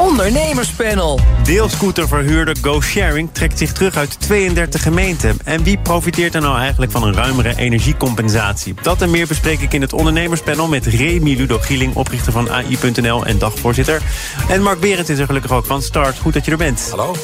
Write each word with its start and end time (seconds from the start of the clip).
Ondernemerspanel. 0.00 1.20
Deelscooterverhuurder 1.44 2.56
GoSharing 2.62 3.28
trekt 3.32 3.58
zich 3.58 3.72
terug 3.72 3.96
uit 3.96 4.20
32 4.20 4.82
gemeenten. 4.82 5.38
En 5.44 5.62
wie 5.62 5.78
profiteert 5.78 6.34
er 6.34 6.40
nou 6.40 6.58
eigenlijk 6.58 6.92
van 6.92 7.02
een 7.02 7.14
ruimere 7.14 7.56
energiecompensatie? 7.56 8.74
Dat 8.82 9.02
en 9.02 9.10
meer 9.10 9.26
bespreek 9.26 9.60
ik 9.60 9.72
in 9.72 9.80
het 9.80 9.92
ondernemerspanel 9.92 10.68
met 10.68 10.86
Remy 10.86 11.34
Ludo 11.36 11.58
Gieling, 11.58 11.94
oprichter 11.94 12.32
van 12.32 12.50
AI.nl 12.50 13.26
en 13.26 13.38
dagvoorzitter. 13.38 14.02
En 14.48 14.62
Mark 14.62 14.80
Berend 14.80 15.08
is 15.08 15.18
er 15.18 15.26
gelukkig 15.26 15.52
ook 15.52 15.66
van 15.66 15.82
Start. 15.82 16.18
Goed 16.18 16.32
dat 16.32 16.44
je 16.44 16.50
er 16.50 16.56
bent. 16.56 16.86
Hallo. 16.90 17.14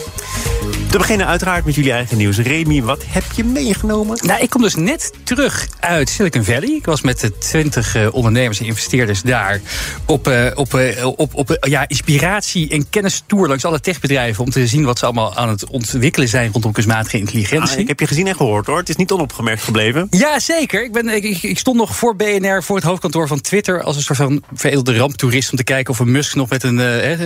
Te 0.90 0.98
beginnen 0.98 1.27
uiteraard 1.27 1.65
met 1.65 1.74
jullie 1.74 1.93
eigen 1.93 2.16
nieuws. 2.16 2.38
Remy, 2.38 2.82
wat 2.82 3.02
heb 3.06 3.24
je 3.34 3.45
meegenomen? 3.45 4.18
Nou, 4.23 4.40
ik 4.43 4.51
kom 4.51 4.62
dus 4.62 4.74
net 4.74 5.12
terug 5.23 5.68
uit 5.80 6.09
Silicon 6.09 6.45
Valley. 6.45 6.68
Ik 6.68 6.84
was 6.84 7.01
met 7.01 7.20
de 7.20 7.38
20 7.38 7.96
uh, 7.96 8.15
ondernemers 8.15 8.60
en 8.60 8.66
investeerders 8.66 9.23
daar 9.23 9.60
op, 10.04 10.29
uh, 10.29 10.51
op, 10.54 10.74
uh, 10.74 11.06
op, 11.06 11.34
op 11.34 11.56
ja, 11.60 11.88
inspiratie- 11.88 12.66
en 12.70 12.88
kennistour 12.88 13.48
langs 13.48 13.65
alle 13.65 13.80
techbedrijven 13.80 14.45
om 14.45 14.51
te 14.51 14.66
zien 14.66 14.84
wat 14.84 14.98
ze 14.98 15.05
allemaal 15.05 15.37
aan 15.37 15.48
het 15.48 15.66
ontwikkelen 15.66 16.29
zijn 16.29 16.52
rondom 16.52 16.73
kunstmatige 16.73 17.19
intelligentie. 17.19 17.74
Ah, 17.74 17.80
ik 17.80 17.88
heb 17.88 18.01
je 18.01 18.07
gezien 18.07 18.27
en 18.27 18.37
gehoord 18.37 18.66
hoor. 18.66 18.79
Het 18.79 18.88
is 18.88 18.97
niet 18.97 19.11
onopgemerkt 19.11 19.62
gebleven. 19.62 20.07
Ja, 20.11 20.38
zeker. 20.38 20.84
Ik, 20.84 20.93
ben, 20.93 21.09
ik, 21.09 21.43
ik, 21.43 21.59
stond 21.59 21.77
nog 21.77 21.97
voor 21.97 22.16
BNR, 22.16 22.62
voor 22.62 22.77
het 22.77 22.84
hoofdkantoor 22.84 23.29
van 23.29 23.41
Twitter, 23.41 23.83
als 23.83 23.97
een 23.97 24.02
soort 24.02 24.19
van 24.19 24.43
veredelde 24.52 24.97
ramptoerist 24.97 25.51
om 25.51 25.57
te 25.57 25.65
kijken 25.65 25.93
of 25.93 25.98
we 25.98 26.05
Musk 26.05 26.34
nog 26.34 26.48
met 26.48 26.62
een, 26.62 26.74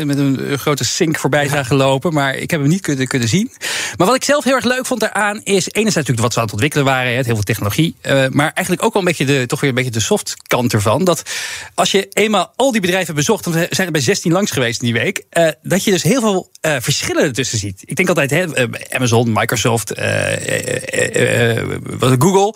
met 0.07 0.19
een 0.19 0.59
grote 0.59 0.85
sink 0.85 1.19
voorbij 1.19 1.49
zagen 1.49 1.77
lopen. 1.77 2.13
Maar 2.13 2.35
ik 2.35 2.51
heb 2.51 2.61
hem 2.61 2.69
niet 2.69 2.81
kunnen, 2.81 3.07
kunnen 3.07 3.29
zien. 3.29 3.53
Maar 3.97 4.07
wat 4.07 4.17
ik 4.17 4.25
zelf 4.25 4.45
heel 4.45 4.55
erg 4.55 4.65
leuk 4.65 4.87
vond 4.87 5.01
daaraan 5.01 5.41
is 5.45 5.69
enerzijds 5.71 5.95
natuurlijk 5.95 6.21
wat 6.21 6.33
ze 6.33 6.39
aan 6.39 6.45
het 6.45 6.53
ontwikkelen 6.53 6.85
waren, 6.85 7.13
heel 7.13 7.25
veel 7.25 7.43
technologie, 7.43 7.95
uh, 8.03 8.27
maar 8.31 8.51
eigenlijk 8.53 8.87
ook 8.87 8.93
wel 8.93 9.03
een 9.03 9.09
beetje 9.09 9.25
de, 9.25 9.47
toch 9.47 9.61
weer 9.61 9.69
een 9.69 9.75
beetje 9.75 9.91
de 9.91 10.01
soft 10.01 10.37
kant 10.47 10.73
ervan. 10.73 11.05
Dat 11.05 11.23
als 11.75 11.91
je 11.91 12.09
eenmaal 12.13 12.53
al 12.57 12.73
die 12.73 12.81
bedrijven 12.81 13.15
bezocht, 13.15 13.45
we 13.47 13.67
zijn 13.71 13.87
er 13.87 13.93
bij 13.93 14.01
16 14.01 14.33
langs 14.33 14.51
geweest 14.51 14.81
die 14.81 14.93
week, 14.93 15.20
uh, 15.39 15.49
dat 15.63 15.85
je 15.85 15.91
dus 15.91 16.03
heel 16.03 16.21
veel 16.21 16.51
uh, 16.67 16.77
verschillen 16.81 17.23
ertussen 17.23 17.59
ziet. 17.59 17.83
Ik 17.85 17.97
denk 17.97 18.09
altijd 18.09 18.31
hè, 18.31 18.45
Amazon, 18.91 19.33
Microsoft, 19.33 19.93
Google. 21.99 22.55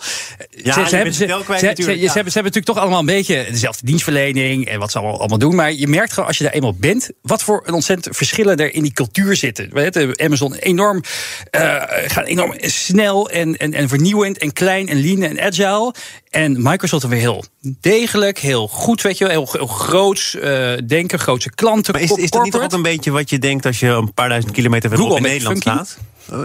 Ja, 0.49 0.73
ze, 0.73 0.89
ze, 0.89 0.95
hebben, 0.95 1.13
ze, 1.13 1.41
kwijt, 1.43 1.59
ze, 1.59 1.67
ja. 1.67 1.75
ze, 1.75 1.91
hebben, 1.91 2.09
ze 2.09 2.13
hebben 2.13 2.33
natuurlijk 2.33 2.65
toch 2.65 2.77
allemaal 2.77 2.99
een 2.99 3.05
beetje 3.05 3.45
dezelfde 3.51 3.85
dienstverlening 3.85 4.67
en 4.67 4.79
wat 4.79 4.91
ze 4.91 4.97
allemaal, 4.97 5.19
allemaal 5.19 5.37
doen. 5.37 5.55
Maar 5.55 5.73
je 5.73 5.87
merkt 5.87 6.13
gewoon 6.13 6.27
als 6.27 6.37
je 6.37 6.43
daar 6.43 6.53
eenmaal 6.53 6.73
bent, 6.73 7.09
wat 7.21 7.43
voor 7.43 7.63
een 7.65 7.73
ontzettend 7.73 8.15
verschillen 8.15 8.57
er 8.57 8.73
in 8.73 8.83
die 8.83 8.93
cultuur 8.93 9.35
zitten. 9.35 9.71
Amazon 10.15 10.53
enorm, 10.53 11.03
uh, 11.51 11.83
gaat 12.05 12.25
enorm 12.25 12.53
snel 12.59 13.29
en, 13.29 13.57
en, 13.57 13.73
en 13.73 13.89
vernieuwend 13.89 14.37
en 14.37 14.53
klein 14.53 14.89
en 14.89 15.01
lean 15.01 15.23
en 15.23 15.41
agile. 15.41 15.93
En 16.29 16.61
Microsoft 16.61 17.07
weer 17.07 17.19
heel 17.19 17.45
degelijk, 17.81 18.39
heel 18.39 18.67
goed, 18.67 19.01
weet 19.01 19.17
je 19.17 19.25
wel, 19.25 19.33
heel, 19.33 19.49
heel 19.51 19.67
groots 19.67 20.35
uh, 20.35 20.71
denken, 20.87 21.19
grootse 21.19 21.49
klanten. 21.49 21.93
Maar 21.93 22.01
is, 22.01 22.11
is 22.11 22.29
dat 22.29 22.43
niet 22.43 22.55
ook 22.55 22.71
een 22.71 22.81
beetje 22.81 23.11
wat 23.11 23.29
je 23.29 23.39
denkt 23.39 23.65
als 23.65 23.79
je 23.79 23.94
een 24.01 24.13
paar 24.13 24.29
duizend 24.29 24.53
kilometer 24.53 24.89
verderop 24.89 25.17
in 25.17 25.23
Nederland 25.23 25.57
staat? 25.57 25.97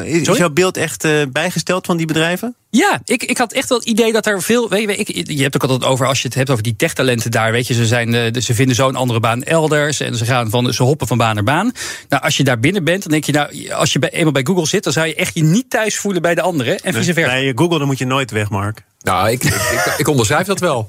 Is 0.04 0.24
Sorry? 0.24 0.38
jouw 0.38 0.50
beeld 0.50 0.76
echt 0.76 1.04
uh, 1.04 1.22
bijgesteld 1.32 1.86
van 1.86 1.96
die 1.96 2.06
bedrijven? 2.06 2.54
Ja, 2.70 3.00
ik, 3.04 3.22
ik 3.22 3.38
had 3.38 3.52
echt 3.52 3.68
wel 3.68 3.78
het 3.78 3.86
idee 3.86 4.12
dat 4.12 4.26
er 4.26 4.42
veel. 4.42 4.68
Weet 4.68 4.88
je, 4.88 4.96
ik, 4.96 5.30
je 5.30 5.42
hebt 5.42 5.54
ook 5.54 5.70
altijd 5.70 5.90
over 5.90 6.06
als 6.06 6.20
je 6.22 6.26
het 6.26 6.36
hebt 6.36 6.50
over 6.50 6.62
die 6.62 6.76
techtalenten 6.76 7.30
daar. 7.30 7.52
Weet 7.52 7.66
je, 7.66 7.74
ze, 7.74 7.86
zijn, 7.86 8.14
uh, 8.14 8.40
ze 8.40 8.54
vinden 8.54 8.76
zo'n 8.76 8.96
andere 8.96 9.20
baan 9.20 9.42
elders. 9.42 10.00
En 10.00 10.16
ze, 10.16 10.24
gaan 10.24 10.50
van, 10.50 10.72
ze 10.72 10.82
hoppen 10.82 11.06
van 11.06 11.18
baan 11.18 11.34
naar 11.34 11.44
baan. 11.44 11.72
Nou, 12.08 12.22
als 12.22 12.36
je 12.36 12.44
daar 12.44 12.60
binnen 12.60 12.84
bent, 12.84 13.02
dan 13.02 13.12
denk 13.12 13.24
je, 13.24 13.32
nou, 13.32 13.72
als 13.72 13.92
je 13.92 13.98
bij, 13.98 14.10
eenmaal 14.10 14.32
bij 14.32 14.44
Google 14.44 14.66
zit, 14.66 14.84
dan 14.84 14.92
zou 14.92 15.06
je 15.06 15.14
echt 15.14 15.34
je 15.34 15.42
niet 15.42 15.70
thuis 15.70 15.98
voelen 15.98 16.22
bij 16.22 16.34
de 16.34 16.40
anderen. 16.40 16.78
En 16.78 16.94
vice 16.94 17.12
versa. 17.12 17.30
Bij 17.30 17.52
Google 17.54 17.78
dan 17.78 17.86
moet 17.86 17.98
je 17.98 18.06
nooit 18.06 18.30
weg, 18.30 18.50
Mark. 18.50 18.84
Nou, 19.02 19.30
ik, 19.30 19.44
ik, 19.44 19.94
ik, 19.96 20.08
onderschrijf 20.08 20.46
dat 20.46 20.60
wel. 20.60 20.88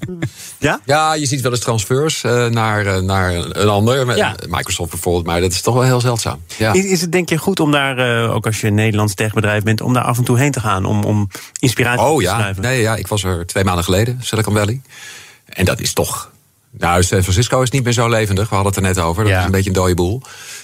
Ja? 0.58 0.80
Ja, 0.86 1.14
je 1.14 1.26
ziet 1.26 1.42
wel 1.42 1.52
eens 1.52 1.60
transfers 1.60 2.24
uh, 2.24 2.46
naar, 2.46 2.86
uh, 2.86 2.98
naar 2.98 3.34
een 3.34 3.70
ander. 3.70 4.16
Ja. 4.18 4.36
Microsoft 4.48 4.90
bijvoorbeeld, 4.90 5.26
maar 5.26 5.42
dat 5.42 5.52
is 5.52 5.62
toch 5.62 5.74
wel 5.74 5.84
heel 5.84 6.02
zeldzaam. 6.02 6.44
Ja. 6.58 6.74
Is, 6.74 6.86
is 6.86 7.02
het 7.02 7.12
denk 7.12 7.30
je 7.30 7.38
goed 7.38 7.60
om 7.60 7.72
daar, 7.72 8.24
uh, 8.24 8.34
ook 8.34 8.46
als 8.46 8.62
je 8.62 8.68
een 8.68 8.74
Nederlands 8.74 9.14
techbedrijf 9.14 9.64
bent, 9.64 9.82
om 9.82 9.94
daar 9.94 10.04
af 10.04 10.18
en 10.18 10.24
toe 10.24 10.38
heen 10.38 10.52
te 10.52 10.60
gaan? 10.60 10.86
Om, 10.86 11.04
om 11.04 11.28
inspiratie 11.60 12.06
oh, 12.06 12.18
te 12.18 12.24
ja. 12.24 12.38
schrijven? 12.38 12.62
Nee, 12.62 12.82
ja, 12.82 12.96
ik 12.96 13.08
was 13.08 13.24
er 13.24 13.46
twee 13.46 13.64
maanden 13.64 13.84
geleden, 13.84 14.20
Silicon 14.22 14.54
Valley. 14.54 14.82
En 15.46 15.66
dat 15.66 15.80
is 15.80 15.94
toch 15.94 16.32
nou, 16.78 17.04
San 17.04 17.22
Francisco 17.22 17.62
is 17.62 17.70
niet 17.70 17.84
meer 17.84 17.94
zo 17.94 18.10
levendig. 18.10 18.50
We 18.50 18.56
hadden 18.56 18.74
het 18.74 18.84
er 18.84 18.88
net 18.88 19.00
over. 19.00 19.24
Dat 19.24 19.32
Ja. 19.32 19.40
is 19.40 19.46
een 19.46 19.52
beetje 19.52 19.70
een 19.70 19.76
dode 19.76 19.96
boel. 19.96 20.22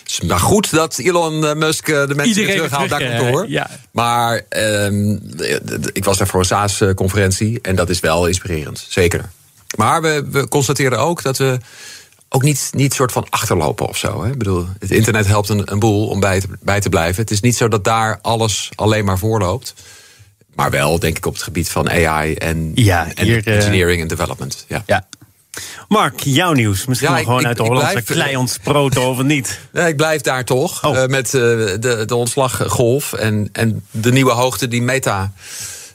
Het 0.08 0.24
is 0.24 0.30
maar 0.30 0.40
goed 0.40 0.72
dat 0.72 0.98
Elon 0.98 1.46
eh, 1.46 1.56
Musk 1.56 1.88
eh, 1.88 1.94
de 1.94 2.16
mensen 2.16 2.18
weer 2.18 2.28
Iedereen 2.28 2.56
terughaalt 2.56 2.90
naar 2.90 3.00
terug, 3.00 3.14
eh, 3.14 3.22
kantoor. 3.22 3.50
ja. 3.50 3.70
Maar 3.92 4.42
ehm, 4.50 5.18
ik 5.94 6.04
was 6.04 6.18
daar 6.18 6.28
voor 6.28 6.40
een 6.40 6.46
SaaS-conferentie. 6.46 7.60
En 7.62 7.76
dat 7.76 7.90
is 7.90 8.00
wel 8.00 8.28
inspirerend. 8.28 8.86
Zeker. 8.90 9.30
Maar 9.78 10.02
we, 10.02 10.28
we 10.32 10.48
constateren 10.48 11.00
ook 11.00 11.22
dat 11.22 11.38
we 11.38 11.58
ook 12.30 12.44
niet, 12.44 12.70
niet 12.72 12.94
soort 12.94 13.12
van 13.12 13.26
achterlopen 13.30 13.88
of 13.88 13.98
zo. 13.98 14.24
Hè? 14.24 14.32
Ik 14.32 14.38
bedoel, 14.38 14.68
het 14.80 14.92
internet 14.92 15.28
helpt 15.28 15.50
een, 15.50 15.72
een 15.72 15.80
boel 15.80 16.08
om 16.08 16.20
bij 16.20 16.40
te, 16.40 16.48
bij 16.62 16.80
te 16.80 16.90
blijven. 16.90 17.22
Het 17.22 17.32
is 17.32 17.42
niet 17.42 17.58
zo 17.58 17.68
dat 17.68 17.84
daar 17.84 18.20
alles 18.22 18.70
alleen 18.76 19.06
maar 19.06 19.18
voorloopt. 19.18 19.74
Maar 20.56 20.70
wel, 20.72 21.00
denk 21.00 21.18
ik, 21.18 21.26
op 21.26 21.34
het 21.34 21.44
gebied 21.44 21.70
van 21.70 21.90
AI 21.90 22.34
en, 22.34 22.72
Ja, 22.76 23.08
hier, 23.16 23.48
eh, 23.48 23.56
engineering 23.56 24.02
en 24.02 24.08
development. 24.08 24.66
Ja. 24.68 24.84
Ja. 24.86 25.08
Mark, 25.88 26.20
jouw 26.20 26.54
nieuws. 26.54 26.86
Misschien 26.86 27.08
Ja, 27.10 27.14
wel 27.14 27.22
ik- 27.22 27.28
gewoon 27.28 27.42
ik- 27.42 27.48
uit 27.48 27.58
de 27.58 27.64
Hollandse 27.64 28.02
klei 28.04 28.36
ontsproten 28.38 29.02
of 29.10 29.24
niet. 29.24 29.60
Ja, 29.74 29.88
ik 29.88 29.96
blijf 29.96 30.22
daar 30.22 30.46
toch. 30.46 30.84
Oh. 30.86 30.98
eh, 31.04 31.08
met 31.10 31.26
eh, 31.26 31.32
de, 31.32 32.04
de 32.06 32.16
ontslaggolf 32.16 33.14
en, 33.14 33.50
en 33.52 33.86
de 33.92 34.12
nieuwe 34.12 34.32
hoogte 34.32 34.68
die 34.68 34.82
Meta 34.82 35.32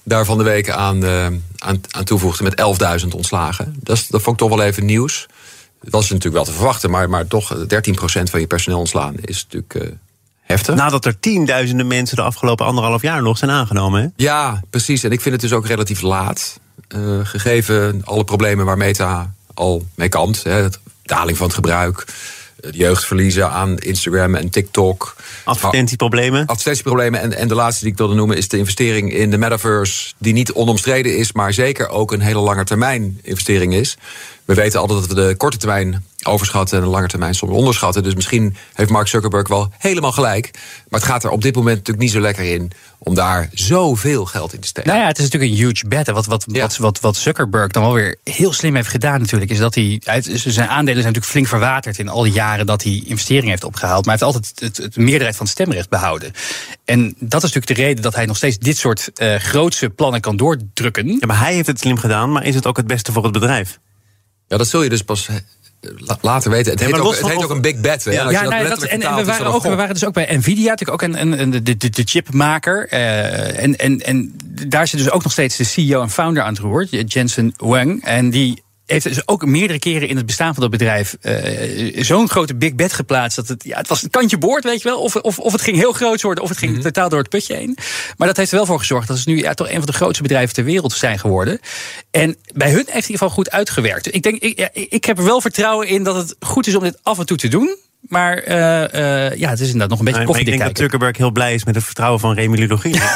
daar 0.05 0.25
van 0.25 0.39
de 0.39 0.45
week 0.45 0.71
aan, 0.71 1.05
eh, 1.05 1.27
aan, 1.59 1.81
aan 1.91 2.05
toevoegde 2.05 2.43
met 2.43 2.55
11.000 3.03 3.09
ontslagen. 3.15 3.77
Dat, 3.81 3.97
is, 3.97 4.07
dat 4.09 4.23
vond 4.23 4.41
ik 4.41 4.49
toch 4.49 4.57
wel 4.57 4.67
even 4.67 4.85
nieuws. 4.85 5.27
Dat 5.83 5.93
was 5.93 6.03
natuurlijk 6.03 6.35
wel 6.35 6.45
te 6.45 6.53
verwachten, 6.53 6.91
maar, 6.91 7.09
maar 7.11 7.27
toch 7.27 7.55
13% 7.57 7.65
van 8.31 8.41
je 8.41 8.47
personeel 8.47 8.79
ontslaan 8.79 9.15
is 9.21 9.47
natuurlijk 9.51 9.97
heftig. 10.43 10.75
Nadat 10.75 11.05
er 11.05 11.21
tienduizenden 11.21 11.87
mensen 11.87 12.17
de 12.17 12.23
afgelopen 12.23 12.67
anderhalf 12.67 13.03
jaar 13.03 13.23
nog 13.23 13.39
zijn 13.39 13.51
aangenomen. 13.51 14.03
Hè? 14.03 14.09
Ja, 14.17 14.61
precies. 14.71 15.03
En 15.05 15.11
ik 15.11 15.21
vind 15.21 15.35
het 15.35 15.43
dus 15.45 15.53
ook 15.53 15.67
relatief 15.67 16.01
laat. 16.01 16.61
gegeven 17.23 18.03
alle 18.05 18.25
problemen 18.25 18.65
waar 18.65 18.77
Meta 18.77 19.35
al 19.55 19.87
mee 19.95 20.09
kampt. 20.09 20.43
Hè, 20.43 20.67
daling 21.03 21.37
van 21.37 21.47
het 21.47 21.55
gebruik. 21.55 22.05
eh, 22.61 22.71
De 22.71 22.79
jeugdverliezen 22.79 23.51
aan 23.51 23.79
Instagram 23.79 24.35
en 24.35 24.51
TikTok. 24.51 25.17
Advertentieproblemen. 25.45 26.47
Advertentieproblemen. 26.47 27.21
En, 27.21 27.37
en 27.37 27.49
de 27.49 27.55
laatste 27.55 27.83
die 27.83 27.93
ik 27.93 27.99
wilde 27.99 28.15
noemen 28.15 28.37
is 28.37 28.49
de 28.49 28.59
investering 28.59 29.13
in 29.13 29.31
de 29.31 29.39
metaverse. 29.39 30.13
Die 30.19 30.33
niet 30.33 30.53
onomstreden 30.53 31.17
is, 31.19 31.33
maar 31.33 31.53
zeker 31.53 31.89
ook 31.89 32.13
een 32.13 32.21
hele 32.21 32.39
lange 32.41 32.65
termijn 32.65 33.19
investering 33.23 33.75
is. 33.75 33.97
We 34.45 34.55
weten 34.55 34.81
altijd 34.81 34.99
dat 35.01 35.09
we 35.09 35.15
de 35.29 35.37
korte 35.37 35.57
termijn 35.57 36.05
overschatten 36.23 36.79
en 36.79 36.85
de 36.85 36.91
lange 36.91 37.09
termijn 37.09 37.35
soms 37.35 37.53
onderschatten. 37.53 38.03
Dus 38.03 38.15
misschien 38.15 38.57
heeft 38.75 38.91
Mark 38.91 39.09
Zuckerberg 39.09 39.49
wel 39.49 39.71
helemaal 39.79 40.13
gelijk. 40.13 40.51
Maar 40.89 41.01
het 41.01 41.09
gaat 41.09 41.25
er 41.25 41.31
op 41.31 41.43
dit 41.43 41.55
moment 41.55 41.77
natuurlijk 41.77 42.05
niet 42.05 42.13
zo 42.13 42.21
lekker 42.21 42.45
in 42.45 42.71
om 42.99 43.15
daar 43.15 43.49
zoveel 43.53 44.25
geld 44.25 44.53
in 44.53 44.61
te 44.61 44.69
steken. 44.69 44.91
Nou 44.91 45.03
ja, 45.03 45.09
het 45.09 45.19
is 45.19 45.25
natuurlijk 45.25 45.53
een 45.53 45.59
huge 45.59 45.89
bet. 45.89 46.09
En 46.09 46.15
Wat, 46.15 46.27
wat, 46.27 46.45
Ja. 46.47 46.61
wat, 46.61 46.77
wat, 46.77 47.01
wat 47.01 47.17
Zuckerberg 47.17 47.71
dan 47.71 47.83
wel 47.83 47.93
weer 47.93 48.17
heel 48.25 48.53
slim 48.53 48.75
heeft 48.75 48.89
gedaan 48.89 49.21
natuurlijk... 49.21 49.51
is 49.51 49.59
dat 49.59 49.75
hij... 49.75 50.01
Uit, 50.05 50.25
zijn 50.25 50.69
aandelen 50.69 51.03
zijn 51.03 51.15
natuurlijk 51.15 51.25
flink 51.25 51.47
verwaterd... 51.47 51.99
in 51.99 52.09
al 52.09 52.23
die 52.23 52.33
jaren 52.33 52.67
dat 52.67 52.83
hij 52.83 53.03
investeringen 53.07 53.51
heeft 53.51 53.65
opgehaald. 53.65 54.07
Maar 54.07 54.19
hij 54.19 54.27
heeft 54.27 54.37
altijd 54.37 54.61
het, 54.61 54.85
het 54.85 54.97
meerderheid 54.97 55.37
van 55.37 55.47
het 55.47 55.55
stemrecht 55.55 55.89
behouden. 55.89 56.33
En 56.85 57.15
dat 57.19 57.43
is 57.43 57.53
natuurlijk 57.53 57.67
de 57.67 57.83
reden 57.83 58.03
dat 58.03 58.15
hij 58.15 58.27
nog 58.27 58.37
steeds... 58.37 58.59
dit 58.59 58.77
soort 58.77 59.11
eh 59.15 59.35
grootse 59.37 59.91
plannen 59.91 60.21
kan 60.21 60.37
doordrukken. 60.37 61.07
Ja, 61.09 61.27
maar 61.27 61.39
hij 61.39 61.55
heeft 61.55 61.67
het 61.67 61.79
slim 61.79 61.97
gedaan, 61.99 62.33
maar 62.33 62.45
is 62.45 62.55
het 62.55 62.67
ook 62.67 62.77
het 62.77 62.87
beste 62.87 63.13
voor 63.13 63.23
het 63.23 63.33
bedrijf? 63.33 63.79
Ja, 64.49 64.57
dat 64.57 64.69
zul 64.69 64.83
je 64.83 64.89
dus 64.89 65.03
pas 65.03 65.29
la- 65.97 66.19
later 66.21 66.51
weten. 66.51 66.71
Het 66.73 66.81
Nee, 66.81 66.93
heet, 66.93 67.01
ook, 67.01 67.15
het 67.17 67.27
heet 67.29 67.45
ook 67.45 67.51
een 67.51 67.61
big 67.61 67.81
bet. 67.81 68.05
Ja. 68.05 68.11
En 68.13 68.19
als 68.21 68.31
je 68.31 68.43
Ja, 68.43 68.49
nou 68.49 68.69
dat, 68.69 68.83
en, 68.83 69.03
en 69.03 69.15
we, 69.17 69.25
waren 69.25 69.47
ook, 69.47 69.63
we 69.63 69.75
waren 69.75 69.95
dus 69.95 70.05
ook 70.05 70.13
bij 70.13 70.37
Nvidia, 70.37 70.69
natuurlijk 70.71 71.03
ook 71.03 71.09
een, 71.09 71.21
een, 71.21 71.41
een, 71.41 71.51
de, 71.51 71.63
de, 71.77 71.91
de 71.91 72.03
chipmaker. 72.05 72.89
eh, 72.89 73.63
en, 73.63 73.77
en, 73.77 74.01
en 74.01 74.37
daar 74.69 74.87
zit 74.89 74.99
dus 74.99 75.11
ook 75.11 75.23
nog 75.23 75.33
steeds 75.33 75.57
de 75.57 75.65
CEO 75.65 76.03
en 76.03 76.11
founder 76.11 76.43
aan 76.43 76.53
het 76.53 76.63
roer, 76.63 76.85
Jensen 76.85 77.55
Huang. 77.57 78.05
En 78.05 78.31
die 78.31 78.63
heeft 78.87 79.05
dus 79.05 79.29
ook 79.29 79.47
meerdere 79.47 79.79
keren 79.79 80.09
in 80.09 80.17
het 80.17 80.27
bestaan 80.27 80.55
van 80.55 80.63
dat 80.63 80.71
bedrijf 80.71 81.17
eh, 81.21 82.03
zo'n 82.03 82.29
grote 82.29 82.55
big 82.55 82.75
bet 82.75 82.93
geplaatst. 82.93 83.37
Dat 83.37 83.49
het, 83.49 83.65
ja, 83.65 83.79
het 83.79 83.89
was 83.89 84.03
een 84.03 84.11
kantje 84.11 84.39
boord, 84.39 84.65
weet 84.65 84.83
je 84.83 84.89
wel. 84.89 85.01
Of, 85.01 85.17
of, 85.17 85.39
of 85.39 85.53
het 85.53 85.61
ging 85.61 85.77
heel 85.77 85.93
groot 85.93 86.23
worden, 86.23 86.45
of 86.45 86.51
het 86.51 86.59
ging 86.59 86.81
totaal 86.83 87.09
door 87.09 87.19
het 87.19 87.29
putje 87.29 87.55
heen. 87.55 87.77
Maar 88.17 88.29
dat 88.29 88.37
heeft 88.37 88.51
er 88.51 88.57
wel 88.57 88.67
voor 88.67 88.79
gezorgd 88.79 89.09
dat 89.09 89.19
ze 89.19 89.31
nu 89.31 89.39
ja, 89.39 89.55
toch 89.55 89.69
een 89.69 89.77
van 89.77 89.87
de 89.87 89.93
grootste 89.93 90.23
bedrijven 90.23 90.55
ter 90.55 90.65
wereld 90.65 90.93
zijn 90.93 91.19
geworden. 91.19 91.61
En 92.11 92.37
bij 92.55 92.69
hun 92.69 92.77
heeft 92.77 92.87
het 92.87 92.95
in 92.95 92.95
ieder 92.95 93.19
geval 93.19 93.31
goed 93.31 93.51
uitgewerkt. 93.51 94.15
Ik, 94.15 94.23
denk, 94.23 94.43
ik, 94.43 94.59
ja, 94.59 94.69
ik 94.73 95.05
heb 95.05 95.19
er 95.19 95.25
wel 95.25 95.41
vertrouwen 95.41 95.89
in 95.89 96.03
dat 96.03 96.17
het 96.17 96.37
goed 96.41 96.67
is 96.67 96.75
om 96.75 96.83
dit 96.83 96.99
af 97.03 97.19
en 97.19 97.27
toe 97.27 97.37
te 97.37 97.49
doen. 97.49 97.77
Maar 98.09 98.37
eh, 98.39 99.27
eh, 99.27 99.39
ja, 99.39 99.51
het 99.51 99.61
is 99.61 99.67
inderdaad 99.67 99.89
nog 99.89 99.99
een 99.99 100.05
beetje 100.05 100.39
ik 100.41 100.47
denk 100.47 100.61
dat. 100.61 100.79
Zuckerberg 100.79 101.17
heel 101.17 101.31
blij 101.31 101.55
is 101.55 101.65
met 101.65 101.75
het 101.75 101.85
vertrouwen 101.85 102.21
van 102.21 102.35
Remy 102.35 102.59
Ludogien. 102.59 102.97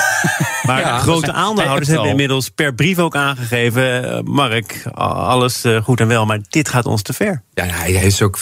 Maar 0.63 0.81
Ja, 0.81 0.99
grote 0.99 1.33
aandeelhouders 1.33 1.89
hebben 1.89 2.09
inmiddels 2.11 2.49
per 2.49 2.75
brief 2.75 2.99
ook 2.99 3.17
aangegeven... 3.17 4.13
eh, 4.13 4.21
Mark, 4.25 4.83
alles 4.95 5.65
eh, 5.65 5.83
goed 5.83 6.01
en 6.01 6.07
wel, 6.09 6.27
maar 6.27 6.39
dit 6.49 6.69
gaat 6.69 6.87
ons 6.87 7.03
te 7.03 7.13
ver. 7.13 7.43
Ja, 7.55 7.65
hij 7.67 7.93
is 7.93 8.23
ook 8.23 8.39
75% 8.39 8.41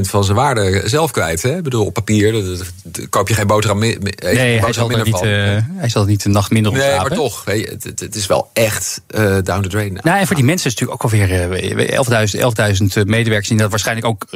van 0.00 0.24
zijn 0.24 0.36
waarde 0.36 0.82
zelf 0.84 1.10
kwijt. 1.10 1.42
Hè? 1.42 1.56
Ik 1.56 1.62
bedoel, 1.62 1.84
op 1.86 1.94
papier 1.94 2.32
dat- 2.32 2.44
dat- 2.58 2.72
dat- 2.84 3.08
koop 3.08 3.28
je 3.28 3.34
geen 3.34 3.46
boterham, 3.46 3.78
mi- 3.78 3.92
geen 4.00 4.34
Nee, 4.34 4.36
hij 4.36 4.60
boterham 4.60 4.72
zal, 4.72 4.90
er 4.90 5.04
minder 5.04 5.04
niet, 5.04 5.16
van. 5.16 5.28
eh, 5.28 5.78
hij 5.80 5.88
zal 5.88 6.02
er 6.02 6.08
niet 6.08 6.24
een 6.24 6.30
nacht 6.30 6.50
minder 6.50 6.72
op 6.72 6.78
nee, 6.78 6.86
slapen. 6.88 7.08
maar 7.08 7.18
toch. 7.18 7.44
het, 7.44 7.84
het- 7.84 8.00
het 8.00 8.14
is 8.14 8.26
wel 8.26 8.50
echt 8.52 9.00
eh, 9.06 9.22
down 9.42 9.62
the 9.62 9.68
drain. 9.68 9.98
Nou, 10.02 10.18
en 10.18 10.26
voor 10.26 10.36
die 10.36 10.44
mensen 10.44 10.70
is 10.70 10.78
het 10.78 10.88
natuurlijk 10.88 11.04
ook 11.04 11.12
alweer 11.12 11.50
eh, 11.52 11.98
11.000 11.98 12.40
11.000 12.40 13.06
medewerkers... 13.06 13.48
die 13.48 13.58
dat 13.58 13.70
waarschijnlijk 13.70 14.06
ook, 14.06 14.26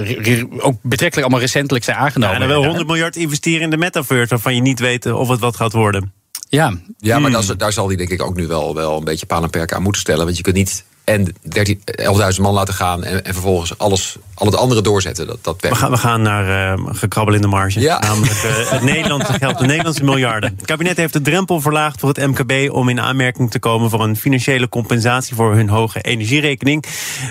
ook 0.59 0.76
betrekkelijk 0.83 1.20
allemaal 1.23 1.41
recentelijk 1.41 1.85
zijn 1.85 1.97
Ja, 1.97 2.03
aangenomen. 2.03 2.35
en 2.35 2.41
dan 2.41 2.49
wel 2.51 2.65
100 2.65 2.87
miljard 2.87 3.17
investeren 3.17 3.61
in 3.61 3.71
de 3.71 3.77
metaverse... 3.77 4.29
waarvan 4.29 4.55
je 4.55 4.61
niet 4.61 4.79
weet 4.81 5.13
of 5.13 5.29
het 5.29 5.41
wat 5.41 5.57
gaat 5.57 5.73
worden. 5.73 6.13
Ja, 6.49 6.75
Ja, 6.99 7.13
Hmm. 7.13 7.23
maar 7.23 7.31
dat 7.31 7.43
is- 7.43 7.49
daar 7.57 7.73
zal 7.73 7.87
hij 7.87 7.97
denk 7.97 8.11
ik 8.11 8.23
ook 8.23 8.37
nu 8.37 8.47
wel, 8.47 8.75
wel 8.75 8.97
een 8.99 9.05
beetje 9.05 9.27
paal 9.27 9.43
en 9.43 9.51
perk 9.51 9.73
aan 9.73 9.83
moeten 9.83 10.01
stellen. 10.01 10.25
Want 10.25 10.37
je 10.37 10.43
kunt 10.43 10.57
niet 10.57 10.85
en 11.05 11.35
13 11.43 11.83
11.000 11.85 12.43
man 12.43 12.55
laten 12.55 12.75
gaan 12.75 13.05
en, 13.05 13.25
en 13.25 13.33
vervolgens 13.33 13.79
alles, 13.79 14.17
al 14.41 14.47
het 14.47 14.57
andere 14.57 14.83
doorzetten. 14.83 15.27
Dat, 15.27 15.45
dat 15.45 15.61
We 15.61 15.75
gaan, 15.75 15.91
we 15.91 15.97
gaan 15.97 16.23
naar 16.23 16.73
eh, 16.73 16.85
gekrabbel 16.87 17.35
in 17.35 17.41
de 17.41 17.47
marge. 17.47 17.81
Ja. 17.81 17.99
Namelijk 17.99 18.33
eh, 18.33 18.71
het 18.71 18.83
Nederlandse 18.83 19.33
geld, 19.33 19.59
de 19.59 19.67
Nederlandse 19.67 20.05
miljarden. 20.05 20.55
Het 20.57 20.67
kabinet 20.67 20.97
heeft 20.97 21.13
de 21.13 21.21
drempel 21.21 21.61
verlaagd 21.61 22.01
voor 22.01 22.09
het 22.09 22.27
MKB... 22.27 22.73
om 22.73 22.89
in 22.89 23.01
aanmerking 23.01 23.51
te 23.51 23.59
komen 23.59 23.91
voor 23.91 24.03
een 24.03 24.17
financiële 24.17 24.69
compensatie... 24.69 25.35
voor 25.35 25.55
hun 25.55 25.69
hoge 25.69 26.01
energierekening. 26.01 26.85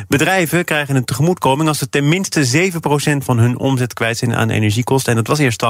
Bedrijven 0.07 0.65
krijgen 0.65 0.95
een 0.95 1.05
tegemoetkoming... 1.05 1.67
als 1.67 1.77
ze 1.77 1.89
tenminste 1.89 2.71
7% 2.71 2.77
van 3.17 3.39
hun 3.39 3.59
omzet 3.59 3.93
kwijt 3.93 4.17
zijn 4.17 4.35
aan 4.35 4.49
energiekosten. 4.49 5.11
En 5.11 5.17
dat 5.17 5.27
was 5.27 5.39
eerst 5.39 5.65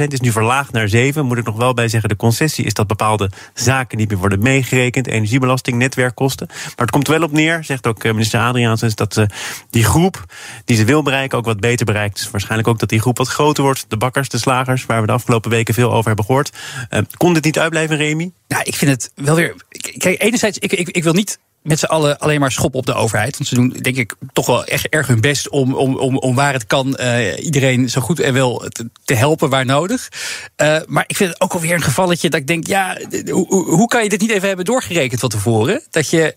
12,5%, 0.00 0.06
is 0.06 0.20
nu 0.20 0.32
verlaagd 0.32 0.72
naar 0.72 0.88
7%. 0.88 1.20
Moet 1.22 1.38
ik 1.38 1.44
nog 1.44 1.56
wel 1.56 1.74
bij 1.74 1.88
zeggen, 1.88 2.08
de 2.08 2.16
concessie 2.16 2.64
is 2.64 2.74
dat 2.74 2.86
bepaalde 2.86 3.30
zaken... 3.54 3.98
niet 3.98 4.08
meer 4.08 4.18
worden 4.18 4.42
meegerekend, 4.42 5.06
energiebelasting, 5.06 5.76
netwerkkosten. 5.76 6.46
Maar 6.48 6.74
het 6.76 6.90
komt 6.90 7.08
wel 7.08 7.22
op 7.22 7.32
neer, 7.32 7.64
zegt 7.64 7.86
ook 7.86 8.04
eh, 8.04 8.12
minister 8.12 8.40
Adriaansens... 8.40 8.94
dat 8.94 9.26
die 9.70 9.84
groep 9.84 10.24
die 10.64 10.77
ze 10.78 10.84
wil 10.84 11.02
bereiken 11.02 11.38
ook 11.38 11.44
wat 11.44 11.60
beter 11.60 11.86
bereikt. 11.86 12.16
Dus 12.16 12.30
waarschijnlijk 12.30 12.68
ook 12.68 12.78
dat 12.78 12.88
die 12.88 13.00
groep 13.00 13.18
wat 13.18 13.28
groter 13.28 13.62
wordt. 13.64 13.84
De 13.88 13.96
bakkers, 13.96 14.28
de 14.28 14.38
slagers, 14.38 14.86
waar 14.86 15.00
we 15.00 15.06
de 15.06 15.12
afgelopen 15.12 15.50
weken 15.50 15.74
veel 15.74 15.92
over 15.92 16.06
hebben 16.06 16.24
gehoord. 16.24 16.50
Eh, 16.88 17.00
kon 17.16 17.34
dit 17.34 17.44
niet 17.44 17.58
uitblijven, 17.58 17.96
Remy? 17.96 18.32
Nou, 18.48 18.62
ik 18.64 18.74
vind 18.74 18.90
het 18.90 19.10
wel 19.14 19.34
weer. 19.34 19.54
Kijk, 19.98 20.22
enerzijds, 20.22 20.58
ik, 20.58 20.72
ik, 20.72 20.88
ik 20.88 21.02
wil 21.02 21.12
niet 21.12 21.38
met 21.62 21.78
z'n 21.78 21.84
allen 21.84 22.18
alleen 22.18 22.40
maar 22.40 22.52
schoppen 22.52 22.80
op 22.80 22.86
de 22.86 22.94
overheid. 22.94 23.36
Want 23.36 23.48
ze 23.48 23.54
doen, 23.54 23.68
denk 23.68 23.96
ik, 23.96 24.14
toch 24.32 24.46
wel 24.46 24.64
echt 24.64 24.88
erg 24.88 25.06
hun 25.06 25.20
best 25.20 25.48
om, 25.48 25.74
om, 25.74 25.96
om, 25.96 26.18
om 26.18 26.34
waar 26.34 26.52
het 26.52 26.66
kan 26.66 26.96
eh, 26.96 27.44
iedereen 27.44 27.90
zo 27.90 28.00
goed 28.00 28.20
en 28.20 28.32
wel 28.32 28.64
te, 29.04 29.14
helpen 29.14 29.48
waar 29.50 29.64
nodig. 29.64 30.08
Eh, 30.56 30.76
maar 30.86 31.04
ik 31.06 31.16
vind 31.16 31.30
het 31.30 31.40
ook 31.40 31.52
alweer 31.52 31.74
een 31.74 31.82
gevalletje 31.82 32.30
dat 32.30 32.40
ik 32.40 32.46
denk, 32.46 32.66
ja, 32.66 32.98
hoe, 33.30 33.64
hoe- 33.64 33.86
kan 33.88 34.02
je 34.02 34.08
dit 34.08 34.20
niet 34.20 34.30
even 34.30 34.48
hebben 34.48 34.64
doorgerekend 34.64 35.20
van 35.20 35.28
tevoren? 35.28 35.82
Dat 35.90 36.10
je, 36.10 36.34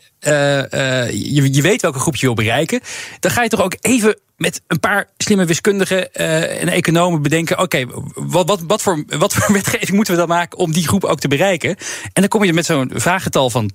je, 1.12 1.54
je 1.54 1.62
weet 1.62 1.82
welke 1.82 2.00
groep 2.00 2.16
je 2.16 2.26
wil 2.26 2.36
bereiken. 2.36 2.80
Dan 3.20 3.32
ga 3.32 3.44
je 3.44 3.50
toch 3.50 3.62
ook 3.62 3.76
even 3.82 4.20
met 4.42 4.62
een 4.68 4.80
paar 4.80 5.10
slimme 5.18 5.46
wiskundigen 5.46 6.14
eh, 6.14 6.62
en 6.62 6.68
economen 6.68 7.22
bedenken: 7.22 7.60
oké, 7.60 7.86
wat, 8.14 8.48
wat, 8.48 8.62
wat, 8.68 8.82
voor, 8.82 9.04
wat 9.08 9.34
voor 9.34 9.54
wetgeving 9.62 9.92
moeten 9.92 10.14
we 10.14 10.20
dan 10.20 10.30
maken 10.30 10.58
om 10.58 10.72
die 10.72 10.88
groep 10.88 11.04
ook 11.04 11.20
te 11.20 11.28
bereiken? 11.28 11.70
En 12.14 12.22
dan 12.22 12.28
kom 12.28 12.44
je 12.44 12.54
met 12.54 12.66
zo'n 12.66 12.92
vraaggetal 12.94 13.50
van 13.50 13.72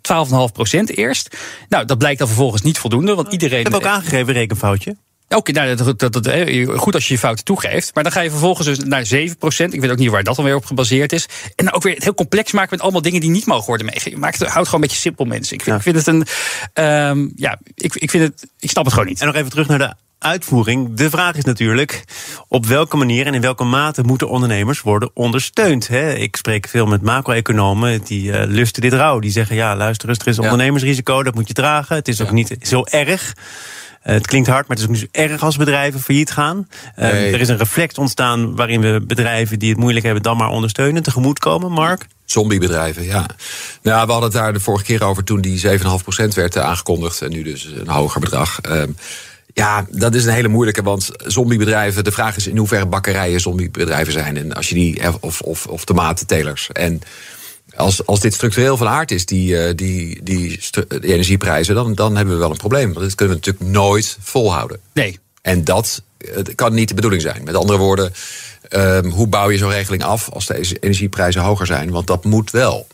12,5% 0.77 0.81
eerst. 0.85 1.37
Nou, 1.69 1.85
dat 1.85 1.99
blijkt 1.99 2.19
dan 2.19 2.29
vervolgens 2.29 2.63
niet 2.63 2.79
voldoende, 2.79 3.15
want 3.15 3.33
iedereen. 3.33 3.59
Ik 3.59 3.65
heb 3.67 3.75
ook 3.75 3.85
aangegeven, 3.85 4.33
rekenfoutje. 4.33 4.97
Oké, 5.29 5.53
nou, 5.53 5.75
dat, 5.75 5.99
dat, 5.99 6.13
dat, 6.13 6.27
eh, 6.27 6.69
goed 6.79 6.95
als 6.95 7.09
je 7.09 7.15
je 7.15 7.21
fouten 7.21 7.45
toegeeft. 7.45 7.95
Maar 7.95 8.03
dan 8.03 8.13
ga 8.13 8.21
je 8.21 8.31
vervolgens 8.31 8.67
dus 8.67 8.79
naar 8.79 9.05
7%. 9.07 9.73
Ik 9.73 9.81
weet 9.81 9.91
ook 9.91 9.97
niet 9.99 10.11
waar 10.11 10.23
dat 10.25 10.37
dan 10.37 10.45
weer 10.45 10.55
op 10.55 10.65
gebaseerd 10.65 11.13
is. 11.13 11.29
En 11.55 11.65
dan 11.65 11.75
ook 11.75 11.83
weer 11.83 11.95
het 11.95 12.03
heel 12.05 12.15
complex 12.15 12.53
maken 12.53 12.71
met 12.71 12.81
allemaal 12.81 13.03
dingen 13.03 13.21
die 13.21 13.31
niet 13.31 13.47
mogen 13.47 13.67
worden 13.67 13.87
meegegeven. 13.87 14.19
Maak 14.19 14.33
het, 14.33 14.43
houd 14.43 14.65
gewoon 14.65 14.73
een 14.75 14.81
beetje 14.81 14.97
simpel, 14.97 15.25
mensen. 15.25 15.55
Ik 15.57 15.63
vind, 15.63 15.71
Ja. 15.85 15.91
ik 15.91 15.95
vind 15.95 16.07
het 16.07 16.07
een. 16.07 16.27
ehm, 16.73 17.29
ja, 17.37 17.59
ik, 17.75 17.95
ik, 17.95 18.11
vind 18.11 18.23
het, 18.25 18.47
ik 18.59 18.71
snap 18.71 18.85
het 18.85 18.93
gewoon 18.93 19.09
niet. 19.09 19.21
En 19.21 19.27
nog 19.27 19.35
even 19.37 19.51
terug 19.51 19.69
naar 19.69 19.79
de 19.79 19.95
uitvoering. 20.19 20.95
De 20.97 21.11
vraag 21.11 21.37
is 21.37 21.45
natuurlijk 21.45 22.05
op 22.49 22.67
welke 22.67 22.97
manier 22.97 23.27
en 23.27 23.35
in 23.35 23.41
welke 23.41 23.65
mate 23.65 24.03
moeten 24.03 24.29
ondernemers 24.29 24.81
worden 24.81 25.11
ondersteund. 25.15 25.89
Hè? 25.89 26.13
Ik 26.15 26.37
spreek 26.37 26.69
veel 26.69 26.87
met 26.87 27.03
macro-economen 27.03 28.03
die 28.05 28.33
eh, 28.33 28.49
lusten 28.49 28.83
dit 28.83 28.93
rauw. 28.93 29.19
Die 29.19 29.31
zeggen 29.31 29.57
ja, 29.57 29.77
luister 29.77 30.09
eens, 30.09 30.19
er 30.19 30.27
is 30.27 30.37
Ja. 30.37 30.43
ondernemersrisico, 30.43 31.23
dat 31.23 31.35
moet 31.35 31.49
je 31.49 31.55
dragen. 31.55 31.97
Het 31.97 32.09
is 32.09 32.21
ook 32.21 32.27
Ja. 32.29 32.33
niet 32.35 32.57
zo 32.61 32.85
erg. 32.85 33.35
Eh, 34.03 34.15
het 34.15 34.27
klinkt 34.27 34.49
hard, 34.49 34.69
maar 34.69 34.77
het 34.77 34.79
is 34.79 34.85
ook 34.85 35.01
niet 35.01 35.09
zo 35.13 35.21
erg 35.23 35.43
als 35.43 35.57
bedrijven 35.57 36.01
failliet 36.01 36.31
gaan. 36.31 36.69
Eh, 36.95 37.11
Nee. 37.13 37.33
Er 37.33 37.41
is 37.41 37.49
een 37.49 37.57
reflex 37.57 37.95
ontstaan 37.99 38.57
waarin 38.57 38.81
we 38.81 39.01
bedrijven 39.07 39.59
die 39.59 39.71
het 39.71 39.79
moeilijk 39.79 40.05
hebben 40.05 40.23
dan 40.23 40.37
maar 40.37 40.49
ondersteunen, 40.51 41.03
tegemoetkomen. 41.03 41.73
Mark? 41.73 42.07
Zombiebedrijven, 42.25 43.05
ja. 43.05 43.27
Nou, 43.83 44.07
we 44.07 44.13
hadden 44.13 44.23
het 44.31 44.33
daar 44.33 44.53
de 44.53 44.61
vorige 44.61 44.85
keer 44.85 45.05
over 45.05 45.25
toen 45.25 45.41
die 45.41 45.59
7,5% 45.59 46.35
werd 46.35 46.59
aangekondigd. 46.59 47.23
En 47.23 47.31
nu 47.31 47.43
dus 47.43 47.65
een 47.77 47.89
hoger 47.89 48.21
bedrag. 48.21 48.61
Ehm, 48.61 48.91
ja, 49.59 49.87
dat 49.91 50.15
is 50.15 50.25
een 50.25 50.33
hele 50.33 50.49
moeilijke, 50.49 50.83
want 50.83 51.11
zombiebedrijven... 51.25 52.05
de 52.05 52.13
vraag 52.13 52.37
is 52.37 52.47
in 52.47 52.57
hoeverre 52.57 52.87
bakkerijen 52.87 53.41
zombiebedrijven 53.41 54.13
zijn. 54.13 54.37
En 54.37 54.53
als 54.53 54.69
je 54.69 54.75
die, 54.75 55.03
of, 55.21 55.41
of, 55.41 55.67
of 55.67 55.85
tomatentelers. 55.85 56.69
En 56.73 57.01
als, 57.77 58.07
als 58.07 58.21
dit 58.21 58.35
structureel 58.35 58.77
van 58.77 58.89
aard 58.89 59.11
is, 59.11 59.27
die, 59.27 59.59
eh, 59.59 59.75
die, 59.75 60.23
die, 60.23 60.61
energieprijzen... 61.01 61.75
Dan, 61.75 61.95
dan 61.95 62.17
hebben 62.17 62.35
we 62.35 62.41
wel 62.41 62.51
een 62.51 62.57
probleem. 62.57 62.93
Want 62.93 63.05
dat 63.05 63.15
kunnen 63.15 63.37
we 63.37 63.43
natuurlijk 63.45 63.77
nooit 63.77 64.17
volhouden. 64.21 64.81
Nee. 64.93 65.19
En 65.43 65.65
dat 65.65 66.03
eh, 66.19 66.43
kan 66.55 66.75
niet 66.75 66.89
de 66.89 66.95
bedoeling 66.95 67.23
zijn. 67.23 67.45
Met 67.45 67.55
andere 67.55 67.79
woorden, 67.79 68.13
ehm, 68.69 69.09
hoe 69.09 69.27
bouw 69.27 69.51
je 69.51 69.59
zo'n 69.59 69.71
regeling 69.71 70.05
af 70.05 70.31
als 70.31 70.47
de 70.47 70.79
energieprijzen 70.81 71.41
hoger 71.41 71.67
zijn? 71.67 71.91
Want 71.91 72.07
dat 72.07 72.25
moet 72.25 72.51
wel. 72.51 72.87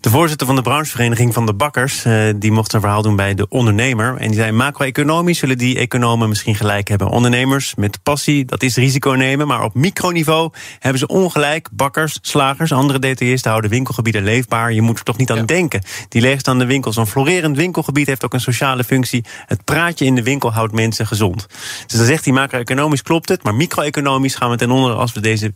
De 0.00 0.10
voorzitter 0.10 0.46
van 0.46 0.56
de 0.56 0.62
branchevereniging 0.62 1.34
van 1.34 1.46
de 1.46 1.54
bakkers, 1.54 2.04
eh, 2.04 2.22
die 2.36 2.52
mocht 2.52 2.70
zijn 2.70 2.82
verhaal 2.82 3.02
doen 3.02 3.16
bij 3.16 3.34
de 3.34 3.48
ondernemer. 3.48 4.16
En 4.16 4.26
die 4.28 4.36
zei: 4.36 4.52
macro-economisch 4.52 5.38
zullen 5.38 5.58
die 5.58 5.78
economen 5.78 6.28
misschien 6.28 6.54
gelijk 6.54 6.88
hebben. 6.88 7.08
Ondernemers 7.08 7.74
met 7.74 8.02
passie, 8.02 8.44
dat 8.44 8.62
is 8.62 8.76
risico 8.76 9.10
nemen. 9.10 9.46
Maar 9.46 9.62
op 9.62 9.74
microniveau 9.74 10.52
hebben 10.78 10.98
ze 10.98 11.06
ongelijk. 11.06 11.68
Bakkers, 11.72 12.18
slagers, 12.22 12.72
andere 12.72 12.98
detailisten 12.98 13.50
houden 13.50 13.70
winkelgebieden 13.70 14.22
leefbaar. 14.22 14.72
Je 14.72 14.82
moet 14.82 14.98
er 14.98 15.04
toch 15.04 15.16
niet 15.16 15.30
aan 15.30 15.36
Ja. 15.36 15.42
denken. 15.44 15.82
Die 16.08 16.22
leegstaande 16.22 16.64
winkels, 16.66 16.96
een 16.96 17.06
florerend 17.06 17.56
winkelgebied 17.56 18.06
heeft 18.06 18.24
ook 18.24 18.34
een 18.34 18.40
sociale 18.40 18.84
functie. 18.84 19.24
Het 19.46 19.64
praatje 19.64 20.04
in 20.04 20.14
de 20.14 20.22
winkel 20.22 20.52
houdt 20.52 20.72
mensen 20.72 21.06
gezond. 21.06 21.46
Dus 21.86 21.96
dan 21.98 22.06
zegt 22.06 22.24
hij: 22.24 22.34
macro-economisch 22.34 23.02
klopt 23.02 23.28
het, 23.28 23.42
maar 23.42 23.54
micro-economisch 23.54 24.34
gaan 24.34 24.50
we 24.50 24.56
ten 24.56 24.70
onder 24.70 24.94
als 24.94 25.12
we 25.12 25.20
deze 25.20 25.54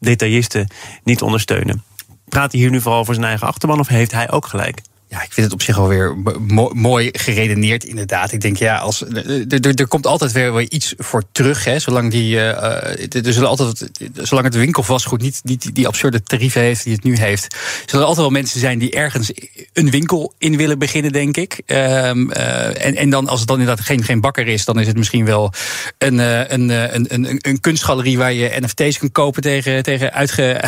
detailisten 0.00 0.68
niet 1.04 1.22
ondersteunen. 1.22 1.82
Praat 2.28 2.52
hij 2.52 2.60
hier 2.60 2.70
nu 2.70 2.80
vooral 2.80 3.04
voor 3.04 3.14
zijn 3.14 3.26
eigen 3.26 3.46
achterban 3.46 3.80
of 3.80 3.88
heeft 3.88 4.12
hij 4.12 4.30
ook 4.30 4.46
gelijk? 4.46 4.80
Ja, 5.14 5.22
ik 5.22 5.32
vind 5.32 5.46
het 5.46 5.52
op 5.54 5.62
zich 5.62 5.76
wel 5.76 5.88
weer 5.88 6.16
mo- 6.40 6.70
mooi 6.74 7.08
geredeneerd, 7.12 7.84
inderdaad. 7.84 8.32
Ik 8.32 8.40
denk, 8.40 8.56
ja, 8.56 8.76
als, 8.76 9.00
er, 9.00 9.46
er- 9.48 9.74
er 9.74 9.86
komt 9.86 10.06
altijd 10.06 10.32
weer 10.32 10.60
iets 10.60 10.94
voor 10.98 11.22
terug. 11.32 11.64
Hè, 11.64 11.78
zolang, 11.78 12.10
die, 12.10 12.38
eh, 12.40 12.92
eh, 12.92 13.24
er 13.26 13.32
zullen 13.32 13.48
altijd, 13.48 13.90
zolang 14.14 14.46
het 14.46 14.56
winkelvastgoed 14.56 15.20
niet, 15.20 15.40
niet 15.44 15.74
die, 15.74 15.86
absurde 15.86 16.22
tarieven 16.22 16.60
heeft 16.60 16.84
die 16.84 16.92
het 16.92 17.04
nu 17.04 17.16
heeft, 17.16 17.56
zullen 17.86 18.00
er 18.00 18.08
altijd 18.08 18.16
wel 18.26 18.30
mensen 18.30 18.60
zijn 18.60 18.78
die 18.78 18.90
ergens 18.90 19.32
een 19.72 19.90
winkel 19.90 20.34
in 20.38 20.56
willen 20.56 20.78
beginnen, 20.78 21.12
denk 21.12 21.36
ik. 21.36 21.60
Ehm, 21.66 22.30
eh, 22.30 22.86
en, 22.86 22.96
en 22.96 23.10
dan, 23.10 23.28
als 23.28 23.38
het 23.38 23.48
dan 23.48 23.60
inderdaad 23.60 23.84
geen, 23.84 24.04
geen 24.04 24.20
bakker 24.20 24.46
is, 24.48 24.64
dan 24.64 24.80
is 24.80 24.86
het 24.86 24.96
misschien 24.96 25.24
wel 25.24 25.52
een, 25.98 26.20
eh, 26.20 26.48
een, 26.50 26.70
eh, 26.70 26.94
een, 26.94 27.14
een, 27.14 27.38
een 27.40 27.60
kunstgalerie 27.60 28.18
waar 28.18 28.32
je 28.32 28.56
NFT's 28.60 28.98
kan 28.98 29.12
kopen 29.12 29.42
tegen, 29.42 29.82
tegen, 29.82 30.12
uitge, 30.12 30.64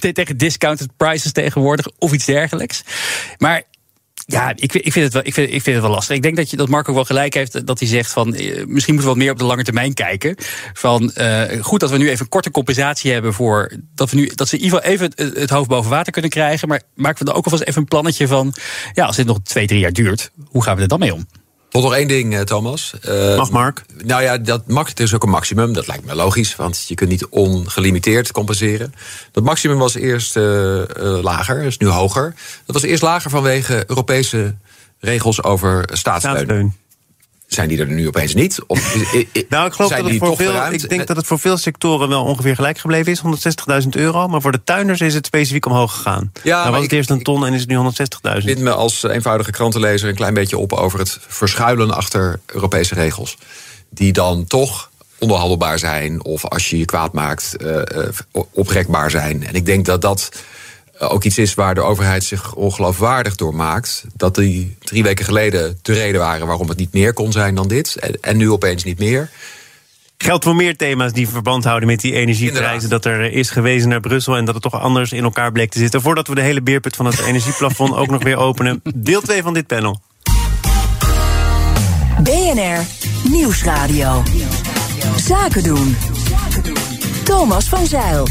tegen 0.12 0.36
discounted 0.36 0.96
prices 0.96 1.32
tegenwoordig 1.32 1.86
of 1.98 2.12
iets 2.12 2.24
dergelijks. 2.24 2.82
Maar 3.38 3.62
ja, 4.26 4.52
ik, 4.56 4.72
ik, 4.72 4.92
vind 4.92 5.04
het 5.04 5.12
wel, 5.12 5.22
ik, 5.24 5.34
vind, 5.34 5.52
ik 5.52 5.62
vind 5.62 5.76
het 5.76 5.84
wel 5.84 5.94
lastig. 5.94 6.16
Ik 6.16 6.22
denk 6.22 6.36
dat, 6.36 6.50
je, 6.50 6.56
dat 6.56 6.68
Mark 6.68 6.88
ook 6.88 6.94
wel 6.94 7.04
gelijk 7.04 7.34
heeft 7.34 7.66
dat 7.66 7.78
hij 7.78 7.88
zegt 7.88 8.12
van 8.12 8.34
eh, 8.34 8.46
misschien 8.66 8.94
moeten 8.94 8.96
we 8.96 9.04
wat 9.04 9.16
meer 9.16 9.30
op 9.30 9.38
de 9.38 9.44
lange 9.44 9.64
termijn 9.64 9.94
kijken. 9.94 10.36
Van 10.72 11.12
eh, 11.12 11.62
goed 11.62 11.80
dat 11.80 11.90
we 11.90 11.98
nu 11.98 12.08
even 12.08 12.24
een 12.24 12.28
korte 12.28 12.50
compensatie 12.50 13.12
hebben 13.12 13.34
voor 13.34 13.72
dat 13.94 14.10
we 14.10 14.16
nu 14.16 14.30
dat 14.34 14.48
ze 14.48 14.56
in 14.56 14.62
ieder 14.62 14.78
geval 14.78 14.92
even 14.92 15.12
het 15.40 15.50
hoofd 15.50 15.68
boven 15.68 15.90
water 15.90 16.12
kunnen 16.12 16.30
krijgen. 16.30 16.68
Maar 16.68 16.82
maken 16.94 17.18
we 17.18 17.24
dan 17.24 17.34
ook 17.34 17.44
alvast 17.44 17.62
even 17.62 17.80
een 17.80 17.88
plannetje 17.88 18.28
van 18.28 18.54
ja, 18.92 19.06
als 19.06 19.16
dit 19.16 19.26
nog 19.26 19.38
twee, 19.42 19.66
drie 19.66 19.80
jaar 19.80 19.92
duurt, 19.92 20.30
hoe 20.46 20.62
gaan 20.62 20.76
we 20.76 20.82
er 20.82 20.88
dan 20.88 20.98
mee 20.98 21.14
om? 21.14 21.26
Tot 21.74 21.82
nog 21.82 21.94
één 21.94 22.08
ding, 22.08 22.34
eh, 22.34 22.40
Thomas. 22.40 22.94
Eh, 23.00 23.36
Mag 23.36 23.50
Mark? 23.50 23.84
Nou 24.04 24.22
ja, 24.22 24.38
dat 24.38 24.66
mag, 24.66 24.88
er 24.90 25.00
is 25.00 25.14
ook 25.14 25.22
een 25.22 25.28
maximum. 25.28 25.72
Dat 25.72 25.86
lijkt 25.86 26.04
me 26.04 26.14
logisch, 26.14 26.56
want 26.56 26.84
je 26.88 26.94
kunt 26.94 27.10
niet 27.10 27.26
ongelimiteerd 27.26 28.32
compenseren. 28.32 28.94
Dat 29.32 29.44
maximum 29.44 29.78
was 29.78 29.94
eerst 29.94 30.36
eh, 30.36 30.82
lager, 31.22 31.62
is 31.62 31.78
nu 31.78 31.86
hoger. 31.86 32.34
Dat 32.66 32.74
was 32.74 32.82
eerst 32.82 33.02
lager 33.02 33.30
vanwege 33.30 33.84
Europese 33.86 34.54
regels 34.98 35.42
over 35.42 35.88
staatssteun. 35.92 36.74
Zijn 37.46 37.68
die 37.68 37.78
er 37.78 37.86
nu 37.86 38.06
opeens 38.06 38.34
niet? 38.34 38.58
Of, 38.66 38.94
Nou, 39.48 39.66
ik 39.66 39.72
geloof 39.72 39.90
dat 39.90 40.04
het 40.08 40.16
voor 40.18 40.36
veel. 40.36 40.50
verruimd? 40.50 40.82
Ik 40.82 40.88
denk 40.88 41.06
dat 41.06 41.16
het 41.16 41.26
voor 41.26 41.38
veel 41.38 41.56
sectoren 41.56 42.08
wel 42.08 42.24
ongeveer 42.24 42.54
gelijk 42.54 42.78
gebleven 42.78 43.12
is, 43.12 43.22
160.000 43.82 43.88
euro. 43.90 44.28
Maar 44.28 44.40
voor 44.40 44.52
de 44.52 44.64
tuinders 44.64 45.00
is 45.00 45.14
het 45.14 45.26
specifiek 45.26 45.66
omhoog 45.66 45.94
gegaan. 45.94 46.32
Ja, 46.42 46.58
nou 46.60 46.70
was 46.70 46.82
het 46.82 46.90
ik- 46.92 46.96
eerst 46.98 47.10
een 47.10 47.22
ton 47.22 47.46
en 47.46 47.52
is 47.54 47.60
het 47.60 47.68
nu 47.68 47.76
160.000. 47.76 48.44
bind 48.44 48.58
me 48.58 48.70
als 48.74 49.02
eenvoudige 49.02 49.50
krantenlezer 49.50 50.08
een 50.08 50.14
klein 50.14 50.34
beetje 50.34 50.58
op 50.58 50.72
over 50.72 50.98
het 50.98 51.18
verschuilen 51.28 51.90
achter 51.90 52.40
Europese 52.46 52.94
regels. 52.94 53.36
Die 53.90 54.12
dan 54.12 54.44
toch 54.46 54.90
onderhandelbaar 55.18 55.78
zijn 55.78 56.24
of 56.24 56.44
als 56.46 56.70
je 56.70 56.78
je 56.78 56.84
kwaad 56.84 57.12
maakt, 57.12 57.56
eh, 57.56 57.80
eh, 57.80 58.08
oprekbaar 58.52 59.10
zijn. 59.10 59.46
En 59.46 59.54
ik 59.54 59.66
denk 59.66 59.84
dat 59.84 60.00
dat 60.00 60.28
ook 60.98 61.24
iets 61.24 61.38
is 61.38 61.54
waar 61.54 61.74
de 61.74 61.80
overheid 61.80 62.24
zich 62.24 62.54
ongeloofwaardig 62.54 63.34
door 63.34 63.54
maakt. 63.54 64.04
Dat 64.16 64.34
die 64.34 64.76
drie 64.78 65.02
weken 65.02 65.24
geleden 65.24 65.78
de 65.82 65.92
reden 65.92 66.20
waren 66.20 66.46
waarom 66.46 66.68
het 66.68 66.78
niet 66.78 66.92
meer 66.92 67.12
kon 67.12 67.32
zijn 67.32 67.54
dan 67.54 67.68
dit. 67.68 67.96
En, 67.96 68.18
en 68.20 68.36
nu 68.36 68.50
opeens 68.50 68.84
niet 68.84 68.98
meer. 68.98 69.30
Geldt 70.18 70.44
voor 70.44 70.56
meer 70.56 70.76
thema's 70.76 71.12
die 71.12 71.28
verband 71.28 71.64
houden 71.64 71.88
met 71.88 72.00
die 72.00 72.12
energieprijzen. 72.12 72.88
Dat 72.88 73.04
er 73.04 73.32
is 73.32 73.50
gewezen 73.50 73.88
naar 73.88 74.00
Brussel 74.00 74.36
en 74.36 74.44
dat 74.44 74.54
het 74.54 74.62
toch 74.62 74.80
anders 74.80 75.12
in 75.12 75.24
elkaar 75.24 75.52
bleek 75.52 75.70
te 75.70 75.78
zitten. 75.78 76.00
Voordat 76.00 76.28
we 76.28 76.34
de 76.34 76.40
hele 76.40 76.62
beerput 76.62 76.96
van 76.96 77.06
het 77.06 77.20
energieplafond 77.28 77.94
ook 77.94 78.10
nog 78.10 78.22
weer 78.22 78.36
openen. 78.36 78.80
Deel 78.94 79.20
2 79.20 79.42
van 79.42 79.54
dit 79.54 79.66
panel. 79.66 80.00
BNR 82.22 82.80
Nieuwsradio. 83.30 84.22
Zaken 85.16 85.62
doen. 85.62 85.96
Thomas 87.24 87.68
van 87.68 87.86
Zeil. 87.86 88.26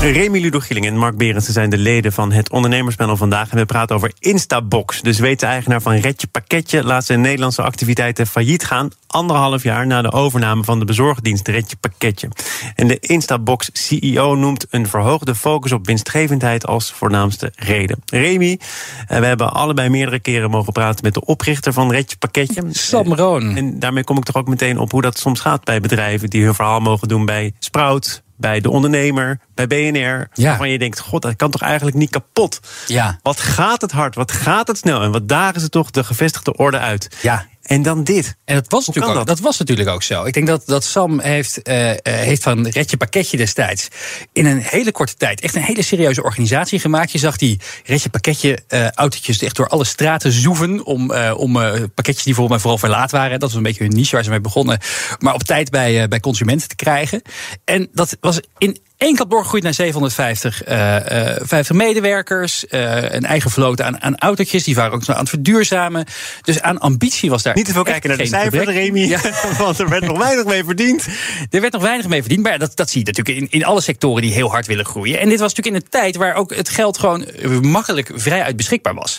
Remy 0.00 0.40
Ludogieling 0.40 0.86
en 0.86 0.96
Mark 0.96 1.16
Berendsen 1.16 1.52
zijn 1.52 1.70
de 1.70 1.78
leden 1.78 2.12
van 2.12 2.32
het 2.32 2.50
ondernemerspanel 2.50 3.16
vandaag. 3.16 3.50
En 3.50 3.56
we 3.56 3.66
praten 3.66 3.96
over 3.96 4.12
Instabox. 4.18 5.00
De 5.00 5.12
Zweedse 5.12 5.46
eigenaar 5.46 5.82
van 5.82 5.94
Redje 5.94 6.26
Pakketje 6.26 6.84
laat 6.84 7.04
zijn 7.04 7.20
Nederlandse 7.20 7.62
activiteiten 7.62 8.26
failliet 8.26 8.64
gaan. 8.64 8.90
Anderhalf 9.06 9.62
jaar 9.62 9.86
na 9.86 10.02
de 10.02 10.12
overname 10.12 10.64
van 10.64 10.78
de 10.78 10.84
bezorgdienst 10.84 11.48
Redje 11.48 11.76
Pakketje. 11.76 12.28
En 12.74 12.86
de 12.86 12.98
Instabox 12.98 13.70
CEO 13.72 14.34
noemt 14.34 14.66
een 14.70 14.86
verhoogde 14.86 15.34
focus 15.34 15.72
op 15.72 15.86
winstgevendheid 15.86 16.66
als 16.66 16.92
voornaamste 16.92 17.52
reden. 17.54 18.02
Remy, 18.06 18.58
eh, 19.06 19.18
we 19.18 19.26
hebben 19.26 19.52
allebei 19.52 19.88
meerdere 19.88 20.18
keren 20.18 20.50
mogen 20.50 20.72
praten 20.72 21.04
met 21.04 21.14
de 21.14 21.24
oprichter 21.24 21.72
van 21.72 21.90
Redje 21.90 22.16
Pakketje. 22.16 22.62
Sam 22.70 23.14
Roon. 23.14 23.56
En 23.56 23.78
daarmee 23.78 24.04
kom 24.04 24.16
ik 24.16 24.24
toch 24.24 24.36
ook 24.36 24.48
meteen 24.48 24.78
op 24.78 24.90
hoe 24.90 25.02
dat 25.02 25.18
soms 25.18 25.40
gaat 25.40 25.64
bij 25.64 25.80
bedrijven 25.80 26.30
die 26.30 26.44
hun 26.44 26.54
verhaal 26.54 26.80
mogen 26.80 27.08
doen 27.08 27.24
bij 27.24 27.52
Sprout, 27.58 28.24
bij 28.36 28.60
de 28.60 28.70
ondernemer, 28.70 29.38
bij 29.54 29.66
BNR. 29.66 30.28
Ja. 30.32 30.48
Waarvan 30.48 30.70
je 30.70 30.78
denkt, 30.78 30.98
god, 30.98 31.22
dat 31.22 31.36
kan 31.36 31.50
toch 31.50 31.62
eigenlijk 31.62 31.96
niet 31.96 32.10
kapot? 32.10 32.60
Ja. 32.86 33.18
Wat 33.22 33.40
gaat 33.40 33.80
het 33.80 33.92
hard, 33.92 34.14
wat 34.14 34.32
gaat 34.32 34.68
het 34.68 34.78
snel? 34.78 35.02
En 35.02 35.12
wat 35.12 35.28
dagen 35.28 35.60
ze 35.60 35.68
toch 35.68 35.90
de 35.90 36.04
gevestigde 36.04 36.56
orde 36.56 36.78
uit? 36.78 37.16
Ja. 37.22 37.46
En 37.66 37.82
dan 37.82 38.04
dit. 38.04 38.36
En 38.44 38.54
dat 38.54 38.64
was, 38.68 38.86
natuurlijk 38.86 39.14
ook, 39.14 39.26
dat? 39.26 39.36
dat? 39.36 39.40
was 39.40 39.58
natuurlijk 39.58 39.88
ook 39.88 40.02
zo. 40.02 40.24
Ik 40.24 40.32
denk 40.32 40.46
dat, 40.46 40.62
dat 40.66 40.84
Sam 40.84 41.20
heeft, 41.20 41.62
eh, 41.62 41.90
eh, 41.90 41.98
heeft 42.02 42.42
van 42.42 42.68
Redje 42.68 42.96
Pakketje 42.96 43.36
destijds 43.36 43.88
in 44.32 44.46
een 44.46 44.58
hele 44.58 44.92
korte 44.92 45.14
tijd 45.14 45.40
echt 45.40 45.54
een 45.54 45.62
hele 45.62 45.82
serieuze 45.82 46.22
organisatie 46.22 46.78
gemaakt. 46.78 47.12
Je 47.12 47.18
zag 47.18 47.36
die 47.36 47.60
Redje 47.84 48.08
Pakketje 48.08 48.58
eh, 48.68 48.90
autootjes 48.90 49.42
echt 49.42 49.56
door 49.56 49.68
alle 49.68 49.84
straten 49.84 50.32
zoeven 50.32 50.84
om, 50.84 51.12
om 51.36 51.52
pakketjes 51.94 52.24
die 52.24 52.34
volgens 52.34 52.48
mij 52.48 52.58
vooral 52.58 52.78
verlaat 52.78 53.10
waren. 53.10 53.30
Dat 53.30 53.48
was 53.48 53.54
een 53.54 53.62
beetje 53.62 53.84
hun 53.84 53.94
niche 53.94 54.14
waar 54.14 54.24
ze 54.24 54.30
mee 54.30 54.40
begonnen. 54.40 54.78
Maar 55.18 55.34
op 55.34 55.42
tijd 55.42 55.70
bij, 55.70 56.08
bij 56.08 56.20
consumenten 56.20 56.68
te 56.68 56.76
krijgen. 56.76 57.22
En 57.64 57.88
dat 57.92 58.16
was 58.20 58.40
in 58.58 58.78
één 58.98 59.14
klap 59.14 59.30
doorgegroeid 59.30 59.62
naar 59.62 59.74
750 59.74 60.62
eh, 60.64 61.30
eh, 61.36 61.40
50 61.42 61.76
medewerkers. 61.76 62.66
eh, 62.66 63.02
een 63.02 63.24
eigen 63.24 63.50
vloot 63.50 63.80
aan, 63.80 64.02
aan 64.02 64.18
autootjes. 64.18 64.64
Die 64.64 64.74
waren 64.74 64.92
ook 64.92 65.08
aan 65.08 65.18
het 65.18 65.28
verduurzamen. 65.28 66.04
Dus 66.42 66.62
aan 66.62 66.78
ambitie 66.78 67.30
was 67.30 67.42
daar. 67.42 67.54
Niet 67.54 67.64
te 67.66 67.72
veel 67.72 67.82
kijken 67.82 68.08
naar 68.08 68.18
de 68.18 68.26
cijfers. 68.26 68.68
Remy. 68.68 69.00
Ja. 69.00 69.20
Want 69.58 69.78
er 69.78 69.88
werd 69.88 70.04
nog 70.04 70.18
weinig 70.18 70.44
mee 70.44 70.64
verdiend. 70.64 71.06
Er 71.50 71.60
werd 71.60 71.72
nog 71.72 71.82
weinig 71.82 72.06
mee 72.08 72.20
verdiend. 72.20 72.42
Maar 72.42 72.52
ja, 72.52 72.58
dat, 72.58 72.76
dat 72.76 72.90
zie 72.90 73.00
je 73.00 73.06
natuurlijk 73.06 73.38
in, 73.38 73.58
in 73.60 73.64
alle 73.64 73.80
sectoren 73.80 74.22
die 74.22 74.32
heel 74.32 74.50
hard 74.50 74.66
willen 74.66 74.84
groeien. 74.84 75.18
En 75.18 75.28
dit 75.28 75.40
was 75.40 75.54
natuurlijk 75.54 75.76
in 75.76 75.82
een 75.82 76.00
tijd 76.00 76.16
waar 76.16 76.34
ook 76.34 76.54
het 76.54 76.68
geld 76.68 76.98
gewoon 76.98 77.24
eh, 77.24 77.50
makkelijk 77.60 78.10
vrijuit 78.14 78.56
beschikbaar 78.56 78.94
was. 78.94 79.18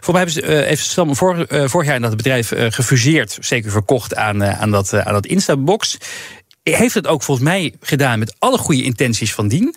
Voor 0.00 0.14
mij 0.14 0.22
hebben 0.22 0.42
ze, 0.42 0.48
eh, 0.48 0.66
heeft 0.66 0.84
Sam 0.84 1.16
vor, 1.16 1.44
eh, 1.46 1.68
vorig 1.68 1.88
jaar 1.88 2.00
dat 2.00 2.08
het 2.08 2.16
bedrijf 2.16 2.52
eh, 2.52 2.66
gefuseerd, 2.70 3.38
zeker 3.40 3.70
verkocht 3.70 4.14
aan, 4.16 4.42
eh, 4.42 4.60
aan 4.60 4.70
dat, 4.70 4.92
eh, 4.92 5.00
aan 5.00 5.12
dat 5.12 5.26
Instabox. 5.26 5.98
Heeft 6.74 6.94
het 6.94 7.06
ook 7.06 7.22
volgens 7.22 7.48
mij 7.48 7.74
gedaan 7.80 8.18
met 8.18 8.34
alle 8.38 8.58
goede 8.58 8.82
intenties 8.82 9.34
van 9.34 9.48
dien. 9.48 9.74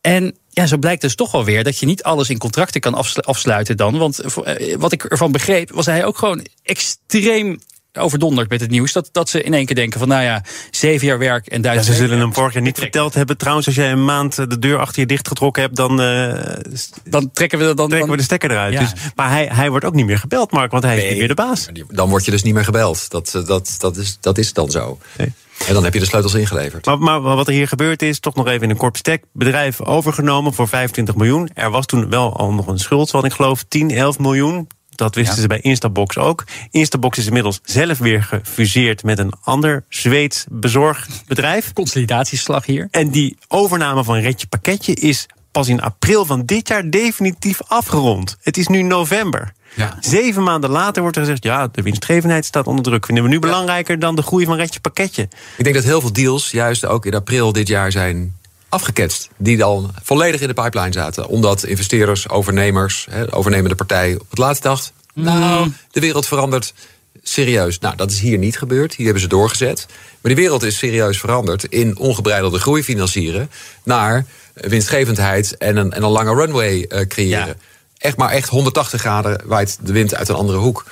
En 0.00 0.36
ja, 0.50 0.66
zo 0.66 0.76
blijkt 0.76 1.00
dus 1.00 1.14
toch 1.14 1.30
wel 1.32 1.44
weer 1.44 1.64
dat 1.64 1.78
je 1.78 1.86
niet 1.86 2.02
alles 2.02 2.30
in 2.30 2.38
contracten 2.38 2.80
kan 2.80 2.94
afslu- 2.94 3.22
afsluiten 3.22 3.76
dan. 3.76 3.98
Want 3.98 4.18
eh, 4.18 4.76
wat 4.76 4.92
ik 4.92 5.04
ervan 5.04 5.32
begreep, 5.32 5.70
was 5.70 5.86
hij 5.86 6.04
ook 6.04 6.18
gewoon 6.18 6.46
extreem 6.62 7.58
overdonderd 7.92 8.48
met 8.48 8.60
het 8.60 8.70
nieuws. 8.70 8.92
Dat, 8.92 9.08
dat 9.12 9.28
ze 9.28 9.42
in 9.42 9.54
één 9.54 9.66
keer 9.66 9.74
denken 9.74 9.98
van, 9.98 10.08
nou 10.08 10.22
ja, 10.22 10.42
zeven 10.70 11.06
jaar 11.06 11.18
werk 11.18 11.46
en 11.46 11.56
Ja, 11.56 11.62
duizend... 11.62 11.96
ze 11.96 12.02
zullen 12.02 12.18
hem 12.18 12.34
vorig 12.34 12.52
jaar 12.52 12.62
niet 12.62 12.78
verteld 12.78 13.14
hebben. 13.14 13.36
Trouwens, 13.36 13.66
als 13.66 13.76
jij 13.76 13.92
een 13.92 14.04
maand 14.04 14.36
de 14.36 14.58
deur 14.58 14.78
achter 14.78 15.00
je 15.00 15.06
dichtgetrokken 15.06 15.62
hebt, 15.62 15.76
dan 15.76 16.00
eh, 16.00 16.56
Dan 17.04 17.30
trekken 17.32 17.58
we, 17.58 17.74
dan, 17.74 17.88
trekken 17.88 18.10
we 18.10 18.16
de 18.16 18.22
stekker 18.22 18.50
eruit. 18.50 18.72
Ja. 18.72 18.80
Dus, 18.80 18.92
maar 19.14 19.30
hij, 19.30 19.48
hij 19.52 19.70
wordt 19.70 19.84
ook 19.84 19.94
niet 19.94 20.06
meer 20.06 20.18
gebeld, 20.18 20.50
Mark, 20.50 20.70
want 20.70 20.84
hij 20.84 20.96
is 20.96 21.08
niet 21.08 21.18
meer 21.18 21.28
de 21.28 21.34
baas. 21.34 21.68
Dan 21.88 22.08
word 22.08 22.24
je 22.24 22.30
dus 22.30 22.42
niet 22.42 22.54
meer 22.54 22.64
gebeld. 22.64 23.10
Dat, 23.10 23.34
eh, 23.34 23.46
dat, 23.46 23.74
dat, 23.78 23.96
is, 23.96 24.16
dat 24.20 24.38
is 24.38 24.52
dan 24.52 24.70
zo. 24.70 24.98
Nee. 25.16 25.32
En 25.68 25.74
dan 25.74 25.84
heb 25.84 25.92
je 25.94 26.00
de 26.00 26.06
sleutels 26.06 26.34
ingeleverd. 26.34 26.84
Maar, 26.86 26.98
maar 26.98 27.20
wat 27.20 27.46
er 27.46 27.52
hier 27.52 27.68
gebeurd 27.68 28.02
is, 28.02 28.18
toch 28.18 28.34
nog 28.34 28.46
even 28.46 28.62
in 28.62 28.70
een 28.70 28.76
kort 28.76 28.92
bestek. 28.92 29.24
Bedrijf 29.32 29.80
overgenomen 29.80 30.54
voor 30.54 30.68
25 30.68 31.14
miljoen. 31.14 31.48
Er 31.54 31.70
was 31.70 31.86
toen 31.86 32.10
wel 32.10 32.36
al 32.36 32.52
nog 32.52 32.66
een 32.66 32.78
schuld 32.78 33.10
van, 33.10 33.24
ik 33.24 33.32
geloof, 33.32 33.64
10, 33.68 33.90
11 33.90 34.18
miljoen. 34.18 34.66
Dat 34.90 35.14
wisten 35.14 35.34
Ja. 35.34 35.40
ze 35.40 35.46
bij 35.48 35.60
Instabox 35.60 36.18
ook. 36.18 36.44
Instabox 36.70 37.18
is 37.18 37.26
inmiddels 37.26 37.60
zelf 37.62 37.98
weer 37.98 38.22
gefuseerd 38.22 39.02
met 39.02 39.18
een 39.18 39.32
ander 39.42 39.84
Zweeds 39.88 40.44
bezorgbedrijf. 40.50 41.72
consolidatieslag 41.72 42.66
hier. 42.66 42.88
En 42.90 43.10
die 43.10 43.36
overname 43.48 44.04
van 44.04 44.16
Redje 44.18 44.46
Pakketje 44.46 44.94
is 44.94 45.26
pas 45.50 45.68
in 45.68 45.80
april 45.82 46.24
van 46.24 46.44
dit 46.44 46.68
jaar 46.68 46.90
definitief 46.90 47.58
afgerond. 47.66 48.36
Het 48.42 48.56
is 48.56 48.66
nu 48.66 48.82
november. 48.82 49.52
Ja. 49.74 49.96
Zeven 50.00 50.42
maanden 50.42 50.70
later 50.70 51.02
wordt 51.02 51.16
er 51.16 51.22
gezegd: 51.22 51.44
ja, 51.44 51.68
de 51.72 51.82
winstgevendheid 51.82 52.44
staat 52.44 52.66
onder 52.66 52.84
druk. 52.84 53.06
Vinden 53.06 53.24
we 53.24 53.30
nu 53.30 53.38
belangrijker 53.38 53.98
dan 53.98 54.16
de 54.16 54.22
groei 54.22 54.44
van 54.44 54.56
Redje 54.56 54.80
Pakketje? 54.80 55.28
Ik 55.56 55.64
denk 55.64 55.74
dat 55.74 55.84
heel 55.84 56.00
veel 56.00 56.12
deals 56.12 56.50
juist 56.50 56.86
ook 56.86 57.06
in 57.06 57.14
april 57.14 57.52
dit 57.52 57.68
jaar 57.68 57.92
zijn 57.92 58.36
afgeketst. 58.68 59.28
Die 59.36 59.56
dan 59.56 59.94
volledig 60.02 60.40
in 60.40 60.48
de 60.48 60.54
pipeline 60.54 60.92
zaten. 60.92 61.28
Omdat 61.28 61.64
investeerders, 61.64 62.28
overnemers, 62.28 63.06
hè, 63.10 63.24
de 63.24 63.32
overnemende 63.32 63.74
partij 63.74 64.14
op 64.14 64.30
het 64.30 64.38
laatst 64.38 64.62
dacht... 64.62 64.92
nou, 65.14 65.72
de 65.90 66.00
wereld 66.00 66.26
verandert 66.26 66.74
serieus. 67.22 67.78
Nou, 67.78 67.96
dat 67.96 68.10
is 68.10 68.20
hier 68.20 68.38
niet 68.38 68.58
gebeurd. 68.58 68.94
Hier 68.94 69.04
hebben 69.04 69.22
ze 69.22 69.28
doorgezet. 69.28 69.86
Maar 69.88 70.34
die 70.34 70.42
wereld 70.42 70.62
is 70.62 70.78
serieus 70.78 71.18
veranderd 71.18 71.64
in 71.64 71.98
ongebreidelde 71.98 72.58
groei 72.58 72.82
financieren... 72.82 73.50
naar 73.82 74.26
winstgevendheid 74.54 75.56
en 75.56 75.76
een, 75.76 75.92
en 75.92 76.02
een 76.02 76.10
lange 76.10 76.34
runway 76.34 76.82
eh, 76.82 77.06
creëren. 77.06 77.46
Ja. 77.46 77.54
Echt 77.98 78.16
maar 78.16 78.30
echt 78.30 78.48
180 78.48 79.00
graden 79.00 79.40
waait 79.44 79.78
de 79.80 79.92
wind 79.92 80.14
uit 80.14 80.28
een 80.28 80.34
andere 80.34 80.58
hoek. 80.58 80.84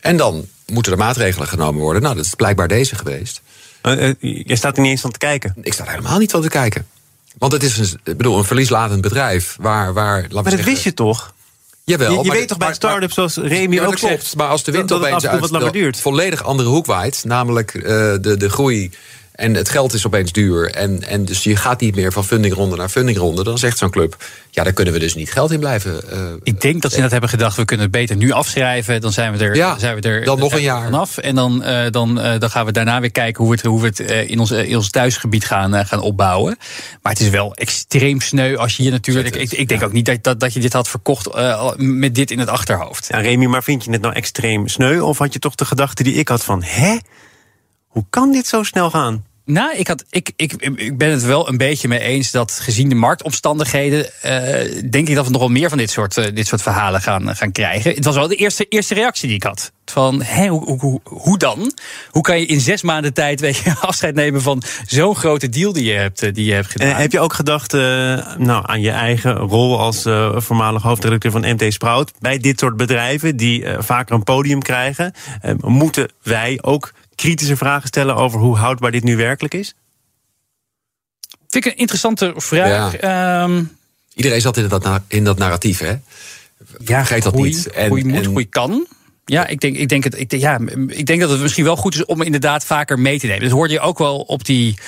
En 0.00 0.16
dan 0.16 0.46
moeten 0.66 0.92
er 0.92 0.98
maatregelen 0.98 1.48
genomen 1.48 1.80
worden. 1.82 2.02
Nou, 2.02 2.14
dat 2.16 2.24
is 2.24 2.34
blijkbaar 2.34 2.68
deze 2.68 2.94
geweest. 2.96 3.40
Eh, 3.82 4.08
eh, 4.08 4.14
jij 4.20 4.56
staat 4.56 4.76
er 4.76 4.82
niet 4.82 4.90
eens 4.90 5.00
van 5.00 5.10
te 5.10 5.18
kijken. 5.18 5.54
Ik 5.62 5.72
sta 5.72 5.84
er 5.84 5.90
helemaal 5.90 6.18
niet 6.18 6.30
van 6.30 6.42
te 6.42 6.48
kijken. 6.48 6.86
Want 7.38 7.52
het 7.52 7.62
is 7.62 7.78
een, 7.78 8.00
ik 8.04 8.16
bedoel, 8.16 8.38
een 8.38 8.44
verlieslatend 8.44 9.00
bedrijf 9.00 9.56
waar, 9.60 9.92
waar 9.92 10.20
Maar 10.20 10.42
dat 10.42 10.52
zeggen, 10.52 10.64
wist 10.72 10.84
je 10.84 10.94
toch? 10.94 11.32
Jawel, 11.84 12.10
je 12.12 12.18
je 12.18 12.24
maar- 12.26 12.36
weet 12.36 12.48
toch 12.48 12.58
bij 12.58 12.66
maar- 12.66 12.76
start-ups 12.76 13.14
zoals 13.14 13.36
Remy 13.36 13.74
Ja, 13.74 13.82
ook 13.84 13.90
dat 13.90 13.98
klopt. 13.98 14.14
zegt... 14.22 14.36
Maar 14.36 14.48
als 14.48 14.62
de 14.62 14.72
wind 14.72 14.88
dat 14.88 14.98
opeens 14.98 15.26
uit 15.26 15.72
duurt. 15.72 16.00
volledig 16.00 16.44
andere 16.44 16.68
hoek 16.68 16.86
waait, 16.86 17.24
namelijk 17.24 17.74
eh, 17.74 17.82
de, 18.20 18.36
de 18.36 18.50
groei 18.50 18.90
en 19.34 19.54
het 19.54 19.68
geld 19.68 19.92
is 19.92 20.06
opeens 20.06 20.32
duur, 20.32 20.70
en, 20.70 21.02
en 21.08 21.24
dus 21.24 21.42
je 21.44 21.56
gaat 21.56 21.80
niet 21.80 21.94
meer 21.94 22.12
van 22.12 22.24
fundingronde 22.24 22.76
naar 22.76 22.88
fundingronde, 22.88 23.44
dan 23.44 23.58
zegt 23.58 23.78
zo'n 23.78 23.90
club, 23.90 24.24
ja, 24.50 24.62
daar 24.64 24.72
kunnen 24.72 24.94
we 24.94 25.00
dus 25.00 25.14
niet 25.14 25.32
geld 25.32 25.50
in 25.50 25.58
blijven. 25.60 26.10
eh, 26.10 26.18
Ik 26.42 26.60
denk 26.60 26.82
dat 26.82 26.92
ze 26.92 27.00
dat 27.00 27.10
hebben 27.10 27.28
gedacht, 27.30 27.56
we 27.56 27.64
kunnen 27.64 27.86
het 27.86 27.94
beter 27.94 28.16
nu 28.16 28.30
afschrijven. 28.30 29.00
Dan 29.00 29.12
zijn 29.12 29.32
we 29.36 29.44
er, 29.44 29.56
Ja, 29.56 29.78
zijn 29.78 29.94
we 30.00 30.08
er 30.08 30.24
dan 30.24 30.38
nog 30.38 30.52
een 30.52 30.62
jaar. 30.62 30.84
vanaf. 30.84 31.18
En 31.18 31.34
dan, 31.34 31.62
eh, 31.62 31.90
dan, 31.90 32.20
eh, 32.20 32.38
dan 32.38 32.50
gaan 32.50 32.66
we 32.66 32.72
daarna 32.72 33.00
weer 33.00 33.10
kijken 33.10 33.44
hoe 33.44 33.52
we 33.52 33.56
het, 33.58 33.66
hoe 33.66 33.80
we 33.80 33.86
het 33.86 34.00
eh, 34.00 34.30
in, 34.30 34.38
ons, 34.40 34.50
eh, 34.50 34.68
in 34.68 34.76
ons 34.76 34.90
thuisgebied 34.90 35.44
gaan, 35.44 35.74
eh, 35.74 35.86
gaan 35.86 36.00
opbouwen. 36.00 36.56
Maar 37.02 37.12
het 37.12 37.20
is 37.20 37.28
wel 37.28 37.54
extreem 37.54 38.20
sneu 38.20 38.56
als 38.56 38.76
je 38.76 38.82
hier 38.82 38.92
natuurlijk... 38.92 39.36
Ik, 39.36 39.52
ik 39.52 39.68
denk 39.68 39.82
ook 39.82 39.92
niet 39.92 40.04
dat, 40.06 40.22
dat, 40.22 40.40
dat 40.40 40.52
je 40.52 40.60
dit 40.60 40.72
had 40.72 40.88
verkocht 40.88 41.26
eh, 41.26 41.70
met 41.76 42.14
dit 42.14 42.30
in 42.30 42.38
het 42.38 42.48
achterhoofd. 42.48 43.06
Ja, 43.10 43.18
Remy, 43.20 43.44
maar 43.46 43.62
vind 43.62 43.84
je 43.84 43.90
het 43.90 44.00
nou 44.00 44.14
extreem 44.14 44.68
sneu? 44.68 45.00
Of 45.00 45.18
had 45.18 45.32
je 45.32 45.38
toch 45.38 45.54
de 45.54 45.64
gedachte 45.64 46.02
die 46.02 46.14
ik 46.14 46.28
had 46.28 46.44
van... 46.44 46.62
hè? 46.62 46.96
Hoe 47.94 48.06
kan 48.10 48.32
dit 48.32 48.46
zo 48.46 48.62
snel 48.62 48.90
gaan? 48.90 49.24
Nou, 49.46 49.76
ik, 49.76 49.88
had, 49.88 50.04
ik, 50.10 50.32
ik, 50.36 50.52
ik 50.76 50.98
ben 50.98 51.10
het 51.10 51.22
wel 51.22 51.48
een 51.48 51.56
beetje 51.56 51.88
mee 51.88 52.00
eens 52.00 52.30
dat 52.30 52.52
gezien 52.52 52.88
de 52.88 52.94
marktomstandigheden. 52.94 54.22
eh, 54.22 54.90
denk 54.90 55.08
ik 55.08 55.14
dat 55.14 55.24
we 55.24 55.30
nog 55.30 55.40
wel 55.40 55.50
meer 55.50 55.68
van 55.68 55.78
dit 55.78 55.90
soort, 55.90 56.16
eh, 56.16 56.34
dit 56.34 56.46
soort 56.46 56.62
verhalen 56.62 57.00
gaan, 57.00 57.36
gaan 57.36 57.52
krijgen. 57.52 57.94
Het 57.94 58.04
was 58.04 58.14
wel 58.14 58.28
de 58.28 58.36
eerste, 58.36 58.64
eerste 58.68 58.94
reactie 58.94 59.26
die 59.26 59.36
ik 59.36 59.42
had. 59.42 59.72
Van, 59.84 60.22
hè, 60.22 60.46
hoe, 60.46 60.78
hoe, 60.80 61.00
hoe, 61.04 61.38
dan? 61.38 61.72
Hoe 62.10 62.22
kan 62.22 62.40
je 62.40 62.46
in 62.46 62.60
zes 62.60 62.82
maanden 62.82 63.12
tijd 63.12 63.40
weet 63.40 63.56
je, 63.56 63.74
afscheid 63.80 64.14
nemen 64.14 64.42
van 64.42 64.62
zo'n 64.86 65.16
grote 65.16 65.48
deal 65.48 65.72
die 65.72 65.84
je 65.84 65.92
hebt, 65.92 66.22
eh, 66.22 66.34
die 66.34 66.44
je 66.44 66.52
hebt 66.52 66.70
gedaan? 66.70 66.88
En 66.88 66.96
heb 66.96 67.12
je 67.12 67.20
ook 67.20 67.32
gedacht 67.32 67.72
nou, 67.72 68.62
aan 68.66 68.80
je 68.80 68.90
eigen 68.90 69.34
rol 69.34 69.80
als 69.80 70.02
voormalig 70.34 70.82
hoofdredacteur 70.82 71.30
van 71.30 71.54
MT 71.54 71.72
Sprout? 71.72 72.12
Bij 72.18 72.38
dit 72.38 72.58
soort 72.58 72.76
bedrijven 72.76 73.36
die 73.36 73.64
vaker 73.78 74.14
een 74.14 74.24
podium 74.24 74.62
krijgen, 74.62 75.12
moeten 75.60 76.10
wij 76.22 76.58
ook 76.62 76.92
kritische 77.14 77.56
vragen 77.56 77.88
stellen 77.88 78.16
over 78.16 78.40
hoe 78.40 78.56
houdbaar 78.56 78.90
dit 78.90 79.04
nu 79.04 79.16
werkelijk 79.16 79.54
is? 79.54 79.74
Vind 81.48 81.64
ik 81.64 81.72
een 81.72 81.78
interessante 81.78 82.32
vraag. 82.36 82.96
Ehm, 82.96 83.64
iedereen 84.14 84.40
zat 84.40 84.56
in 84.56 84.68
dat, 84.68 85.00
in 85.08 85.24
dat 85.24 85.38
narratief, 85.38 85.78
hè? 85.78 85.94
ja, 86.84 86.98
Vergeet 87.04 87.22
dat 87.22 87.34
niet. 87.34 87.70
En- 87.70 87.86
groei 87.86 88.04
moet, 88.04 88.16
en- 88.16 88.24
groei 88.24 88.48
kan. 88.48 88.86
Ja, 89.26 89.46
ik 89.46 89.60
denk, 89.60 89.76
ik, 89.76 89.88
denk 89.88 90.04
het, 90.04 90.18
ik, 90.18 90.30
denk- 90.30 90.42
ja, 90.42 90.58
ik 90.86 91.06
denk 91.06 91.20
dat 91.20 91.30
het 91.30 91.40
misschien 91.40 91.64
wel 91.64 91.76
goed 91.76 91.94
is 91.94 92.04
om 92.04 92.22
inderdaad 92.22 92.64
vaker 92.64 92.98
mee 92.98 93.18
te 93.18 93.26
nemen. 93.26 93.42
Dat 93.42 93.50
hoorde 93.50 93.72
je 93.72 93.80
ook 93.80 93.98
wel 93.98 94.20
op 94.20 94.44
die 94.44 94.78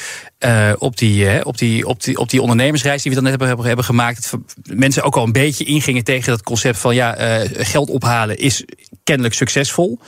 uh, 0.45 0.73
op, 0.79 0.97
die, 0.97 1.25
uh, 1.25 1.41
op, 1.43 1.59
die, 1.59 1.87
op, 1.87 2.03
die, 2.03 2.19
op 2.19 2.31
die 2.31 2.41
ondernemersreis 2.41 3.03
die 3.03 3.11
we 3.11 3.21
dan 3.21 3.31
net 3.31 3.41
hebben, 3.41 3.67
hebben, 3.67 3.85
gemaakt. 3.85 4.33
Mensen 4.63 5.03
ook 5.03 5.17
al 5.17 5.25
een 5.25 5.33
beetje 5.33 5.65
ingingen 5.65 6.05
tegen 6.05 6.31
dat 6.31 6.43
concept 6.43 6.79
van 6.79 6.95
ja, 6.95 7.41
uh, 7.41 7.51
geld 7.53 7.91
ophalen 7.91 8.39
is 8.39 8.65
kennelijk 9.05 9.35
succesvol. 9.35 9.99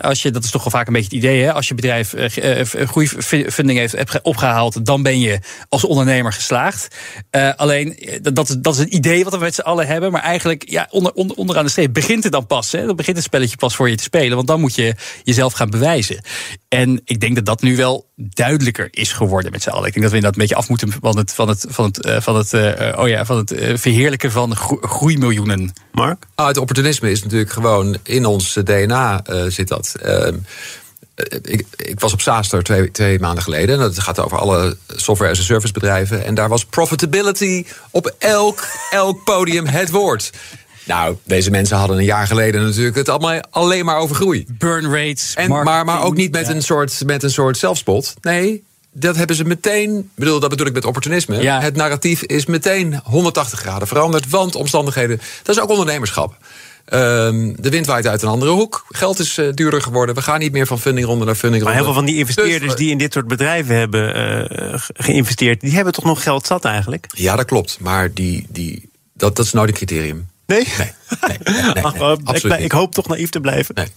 als 0.00 0.22
je, 0.22 0.30
dat 0.30 0.44
is 0.44 0.50
toch 0.50 0.62
wel 0.62 0.70
vaak 0.70 0.86
een 0.86 0.92
beetje 0.92 1.16
het 1.16 1.24
idee. 1.24 1.42
Hè? 1.42 1.52
Als 1.52 1.68
je 1.68 1.74
bedrijf 1.74 2.14
uh, 2.14 2.86
goede 2.86 3.22
funding 3.52 3.78
heeft, 3.78 3.96
heeft 3.96 4.22
opgehaald, 4.22 4.86
dan 4.86 5.02
ben 5.02 5.20
je 5.20 5.38
als 5.68 5.84
ondernemer 5.84 6.32
geslaagd. 6.32 6.96
alleen 7.56 7.98
dat, 8.22 8.56
dat 8.60 8.74
is 8.74 8.80
een 8.80 8.94
idee 8.94 9.24
wat 9.24 9.32
we 9.32 9.38
met 9.38 9.54
z'n 9.54 9.60
allen 9.60 9.86
hebben. 9.86 10.12
Maar 10.12 10.22
eigenlijk, 10.22 10.70
ja, 10.70 10.88
onder, 10.90 11.12
onder, 11.12 11.36
onderaan 11.36 11.64
de 11.64 11.70
streep 11.70 11.92
begint 11.92 12.22
het 12.22 12.32
dan 12.32 12.46
pas. 12.46 12.72
Hè? 12.72 12.86
Dan 12.86 12.96
begint 12.96 13.16
het 13.16 13.26
spelletje 13.26 13.56
pas 13.56 13.76
voor 13.76 13.90
je 13.90 13.96
te 13.96 14.02
spelen. 14.02 14.36
Want 14.36 14.48
dan 14.48 14.60
moet 14.60 14.74
je 14.74 14.94
jezelf 15.22 15.52
gaan 15.52 15.70
bewijzen. 15.70 16.20
En 16.68 17.00
ik 17.04 17.20
denk 17.20 17.34
dat 17.34 17.46
dat 17.46 17.62
nu 17.62 17.76
wel 17.76 18.10
duidelijker 18.16 18.88
is 18.90 19.12
geworden 19.12 19.52
met 19.52 19.62
z'n 19.64 19.70
allen. 19.70 19.86
Ik 19.86 19.92
denk 19.92 20.04
dat 20.04 20.10
we 20.10 20.16
inderdaad 20.16 20.40
een 20.40 20.46
beetje 20.48 20.62
af 20.62 20.68
moeten 20.68 20.92
van 21.00 21.18
het, 21.18 21.32
van 21.32 21.48
het, 21.48 21.66
van 21.68 21.84
het, 21.84 22.22
van 22.22 22.36
het, 22.36 22.52
oh 22.96 23.08
ja, 23.08 23.24
van 23.24 23.36
het 23.36 23.54
verheerlijken 23.74 24.30
van 24.30 24.56
groeimiljoenen. 24.80 25.72
Mark? 25.92 26.24
Ah, 26.34 26.46
het 26.46 26.56
opportunisme 26.56 27.10
is 27.10 27.22
natuurlijk 27.22 27.50
gewoon 27.50 27.96
in 28.02 28.26
ons 28.26 28.52
DNA 28.64 29.22
uh, 29.30 29.44
zit 29.48 29.68
dat. 29.68 29.94
Uh, 30.04 30.26
ik, 31.42 31.66
ik, 31.76 32.00
was 32.00 32.12
op 32.12 32.20
Saaster 32.20 32.62
twee, 32.62 32.90
twee 32.90 33.18
maanden 33.18 33.42
geleden. 33.42 33.74
En 33.74 33.80
dat 33.80 33.98
gaat 33.98 34.20
over 34.20 34.38
alle 34.38 34.76
software 34.88 35.30
as 35.30 35.38
a 35.38 35.42
service 35.42 35.72
bedrijven. 35.72 36.24
En 36.24 36.34
daar 36.34 36.48
was 36.48 36.64
profitability 36.64 37.64
op 37.90 38.14
elk, 38.18 38.66
elk 38.90 39.24
podium 39.24 39.66
het 39.66 39.90
woord. 39.90 40.32
Nou, 40.84 41.16
deze 41.24 41.50
mensen 41.50 41.76
hadden 41.76 41.98
een 41.98 42.04
jaar 42.04 42.26
geleden 42.26 42.64
natuurlijk 42.64 42.96
het 42.96 43.08
allemaal 43.08 43.40
alleen 43.50 43.84
maar 43.84 43.96
over 43.96 44.16
groei. 44.16 44.46
Burn 44.48 44.92
rates. 44.92 45.34
En, 45.34 45.48
maar, 45.48 45.84
maar 45.84 46.02
ook 46.02 46.14
niet 46.14 46.32
met, 46.32 46.48
een 46.48 46.62
soort, 46.62 47.02
met 47.06 47.22
een 47.22 47.30
soort 47.30 47.58
zelfspot. 47.58 48.14
Nee, 48.20 48.64
dat 48.94 49.16
hebben 49.16 49.36
ze 49.36 49.44
meteen. 49.44 50.10
bedoel, 50.14 50.40
dat 50.40 50.50
bedoel 50.50 50.66
ik 50.66 50.72
met 50.72 50.84
opportunisme. 50.84 51.42
Ja. 51.42 51.60
Het 51.60 51.76
narratief 51.76 52.22
is 52.22 52.46
meteen 52.46 53.00
180 53.04 53.58
graden 53.58 53.88
veranderd. 53.88 54.28
Want 54.28 54.54
omstandigheden. 54.54 55.20
Dat 55.42 55.56
is 55.56 55.62
ook 55.62 55.70
ondernemerschap. 55.70 56.36
Um, 56.92 57.54
de 57.62 57.70
wind 57.70 57.86
waait 57.86 58.06
uit 58.06 58.22
een 58.22 58.28
andere 58.28 58.50
hoek. 58.50 58.84
Geld 58.88 59.18
is 59.18 59.38
uh, 59.38 59.52
duurder 59.52 59.82
geworden. 59.82 60.14
We 60.14 60.22
gaan 60.22 60.38
niet 60.38 60.52
meer 60.52 60.66
van 60.66 60.80
fundingronde 60.80 61.24
naar 61.24 61.34
fundingronde. 61.34 61.64
Maar 61.64 61.84
heel 61.84 61.92
veel 61.92 62.02
van 62.02 62.12
die 62.12 62.18
investeerders 62.18 62.70
dus, 62.70 62.74
die 62.74 62.90
in 62.90 62.98
dit 62.98 63.12
soort 63.12 63.26
bedrijven 63.26 63.76
hebben 63.76 64.16
uh, 64.62 64.74
geïnvesteerd... 64.94 65.60
die 65.60 65.74
hebben 65.74 65.92
toch 65.92 66.04
nog 66.04 66.22
geld 66.22 66.46
zat 66.46 66.64
eigenlijk? 66.64 67.06
Ja, 67.08 67.36
dat 67.36 67.46
klopt. 67.46 67.78
Maar 67.80 68.12
die, 68.12 68.46
die, 68.48 68.90
dat, 69.12 69.36
dat 69.36 69.46
is 69.46 69.52
nou 69.52 69.66
een 69.66 69.74
criterium. 69.74 70.28
Nee? 70.46 70.66
Nee, 70.78 70.92
nee, 71.20 71.38
nee, 71.44 71.72
nee, 71.72 71.82
Ach, 72.24 72.44
ik, 72.44 72.58
ik, 72.58 72.72
hoop 72.72 72.94
toch 72.94 73.08
naïef 73.08 73.30
te 73.30 73.40
blijven. 73.40 73.74
Nee. 73.74 73.88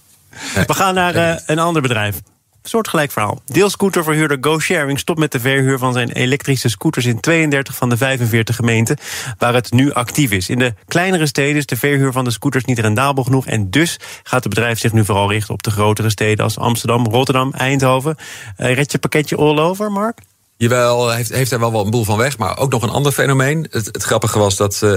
We 0.66 0.74
gaan 0.74 0.94
naar 0.94 1.16
uh, 1.16 1.36
een 1.46 1.58
ander 1.58 1.82
bedrijf. 1.82 2.20
Soortgelijk 2.68 3.10
verhaal. 3.10 3.40
Deelscooterverhuurder 3.46 4.38
GoSharing 4.40 4.98
stopt 4.98 5.18
met 5.18 5.32
de 5.32 5.40
verhuur 5.40 5.78
van 5.78 5.92
zijn 5.92 6.10
elektrische 6.10 6.68
scooters 6.68 7.04
in 7.06 7.20
32 7.20 7.74
van 7.74 7.88
de 7.88 7.96
45 7.96 8.56
gemeenten 8.56 8.96
waar 9.38 9.54
het 9.54 9.72
nu 9.72 9.92
actief 9.92 10.30
is. 10.30 10.48
In 10.48 10.58
de 10.58 10.74
kleinere 10.86 11.26
steden 11.26 11.56
is 11.56 11.66
de 11.66 11.76
verhuur 11.76 12.12
van 12.12 12.24
de 12.24 12.30
scooters 12.30 12.64
niet 12.64 12.78
rendabel 12.78 13.24
genoeg 13.24 13.46
en 13.46 13.70
dus 13.70 13.98
gaat 14.22 14.44
het 14.44 14.54
bedrijf 14.54 14.78
zich 14.78 14.92
nu 14.92 15.04
vooral 15.04 15.30
richten 15.30 15.54
op 15.54 15.62
de 15.62 15.70
grotere 15.70 16.10
steden 16.10 16.44
als 16.44 16.58
Amsterdam, 16.58 17.06
Rotterdam, 17.06 17.52
Eindhoven. 17.52 18.16
Uh, 18.58 18.74
red 18.74 18.92
je 18.92 18.98
pakketje 18.98 19.36
all 19.36 19.58
over, 19.58 19.92
Mark? 19.92 20.18
Jawel, 20.56 21.10
heeft, 21.10 21.32
heeft 21.32 21.52
er 21.52 21.58
wel 21.58 21.72
wel 21.72 21.84
een 21.84 21.90
boel 21.90 22.04
van 22.04 22.18
weg. 22.18 22.38
Maar 22.38 22.58
ook 22.58 22.70
nog 22.70 22.82
een 22.82 22.90
ander 22.90 23.12
fenomeen. 23.12 23.66
Het, 23.70 23.86
het 23.86 24.02
grappige 24.02 24.38
was 24.38 24.56
dat 24.56 24.80
uh, 24.84 24.96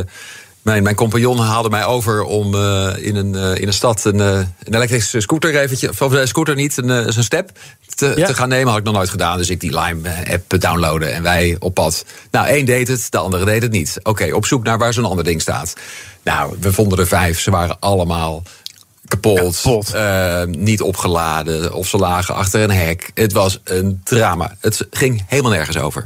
mijn, 0.62 0.84
mijn 0.84 0.96
compagnon 0.96 1.40
haalde 1.40 1.70
mij 1.70 1.86
over 1.86 2.24
om 2.24 2.56
uh, 2.56 2.90
in, 2.98 3.16
een, 3.16 3.34
uh, 3.34 3.56
in 3.56 3.68
een 3.68 3.74
stad 3.74 4.04
een, 4.06 4.16
uh, 4.16 4.38
een 4.64 4.76
elektrische 4.76 5.22
scooter 5.22 5.56
eventje, 5.56 5.90
of 5.90 6.00
een 6.00 6.28
scooter 6.28 6.56
niet, 6.56 6.78
een, 6.78 6.90
een 6.90 7.24
step 7.24 7.52
te, 7.96 8.14
ja. 8.16 8.28
te, 8.28 8.34
gaan 8.34 8.50
nemen. 8.50 8.68
Had 8.68 8.78
ik 8.78 8.86
nog 8.86 8.94
nooit 8.94 9.10
gedaan, 9.10 9.38
dus 9.38 9.50
ik 9.50 9.60
die 9.60 9.80
Lime-app 9.80 10.60
downloaden 10.60 11.14
en 11.14 11.24
wij 11.24 11.56
op 11.60 11.74
pad. 11.74 12.06
Nou, 12.32 12.48
één 12.48 12.66
deed 12.66 12.88
het, 12.88 13.08
de 13.10 13.18
andere 13.18 13.46
deed 13.46 13.62
het 13.62 13.72
niet. 13.72 13.98
Oké, 13.98 14.10
okay, 14.10 14.32
op 14.32 14.46
zoek 14.46 14.64
naar 14.64 14.78
waar 14.78 14.94
zo'n 14.94 15.06
ander 15.06 15.24
ding 15.24 15.42
staat. 15.42 15.74
Nou, 16.24 16.56
we 16.60 16.74
vonden 16.74 17.00
er 17.00 17.08
vijf, 17.08 17.40
ze 17.40 17.52
waren 17.52 17.80
allemaal 17.80 18.44
kapot, 19.06 19.62
kapot. 19.62 19.94
niet 20.48 20.82
opgeladen 20.82 21.74
of 21.74 21.88
ze 21.88 21.98
lagen 21.98 22.36
achter 22.36 22.62
een 22.62 22.72
hek. 22.72 23.12
Het 23.14 23.34
was 23.34 23.60
een 23.64 24.02
drama. 24.04 24.56
Het 24.60 24.88
ging 24.92 25.24
helemaal 25.28 25.52
nergens 25.52 25.78
over. 25.78 26.06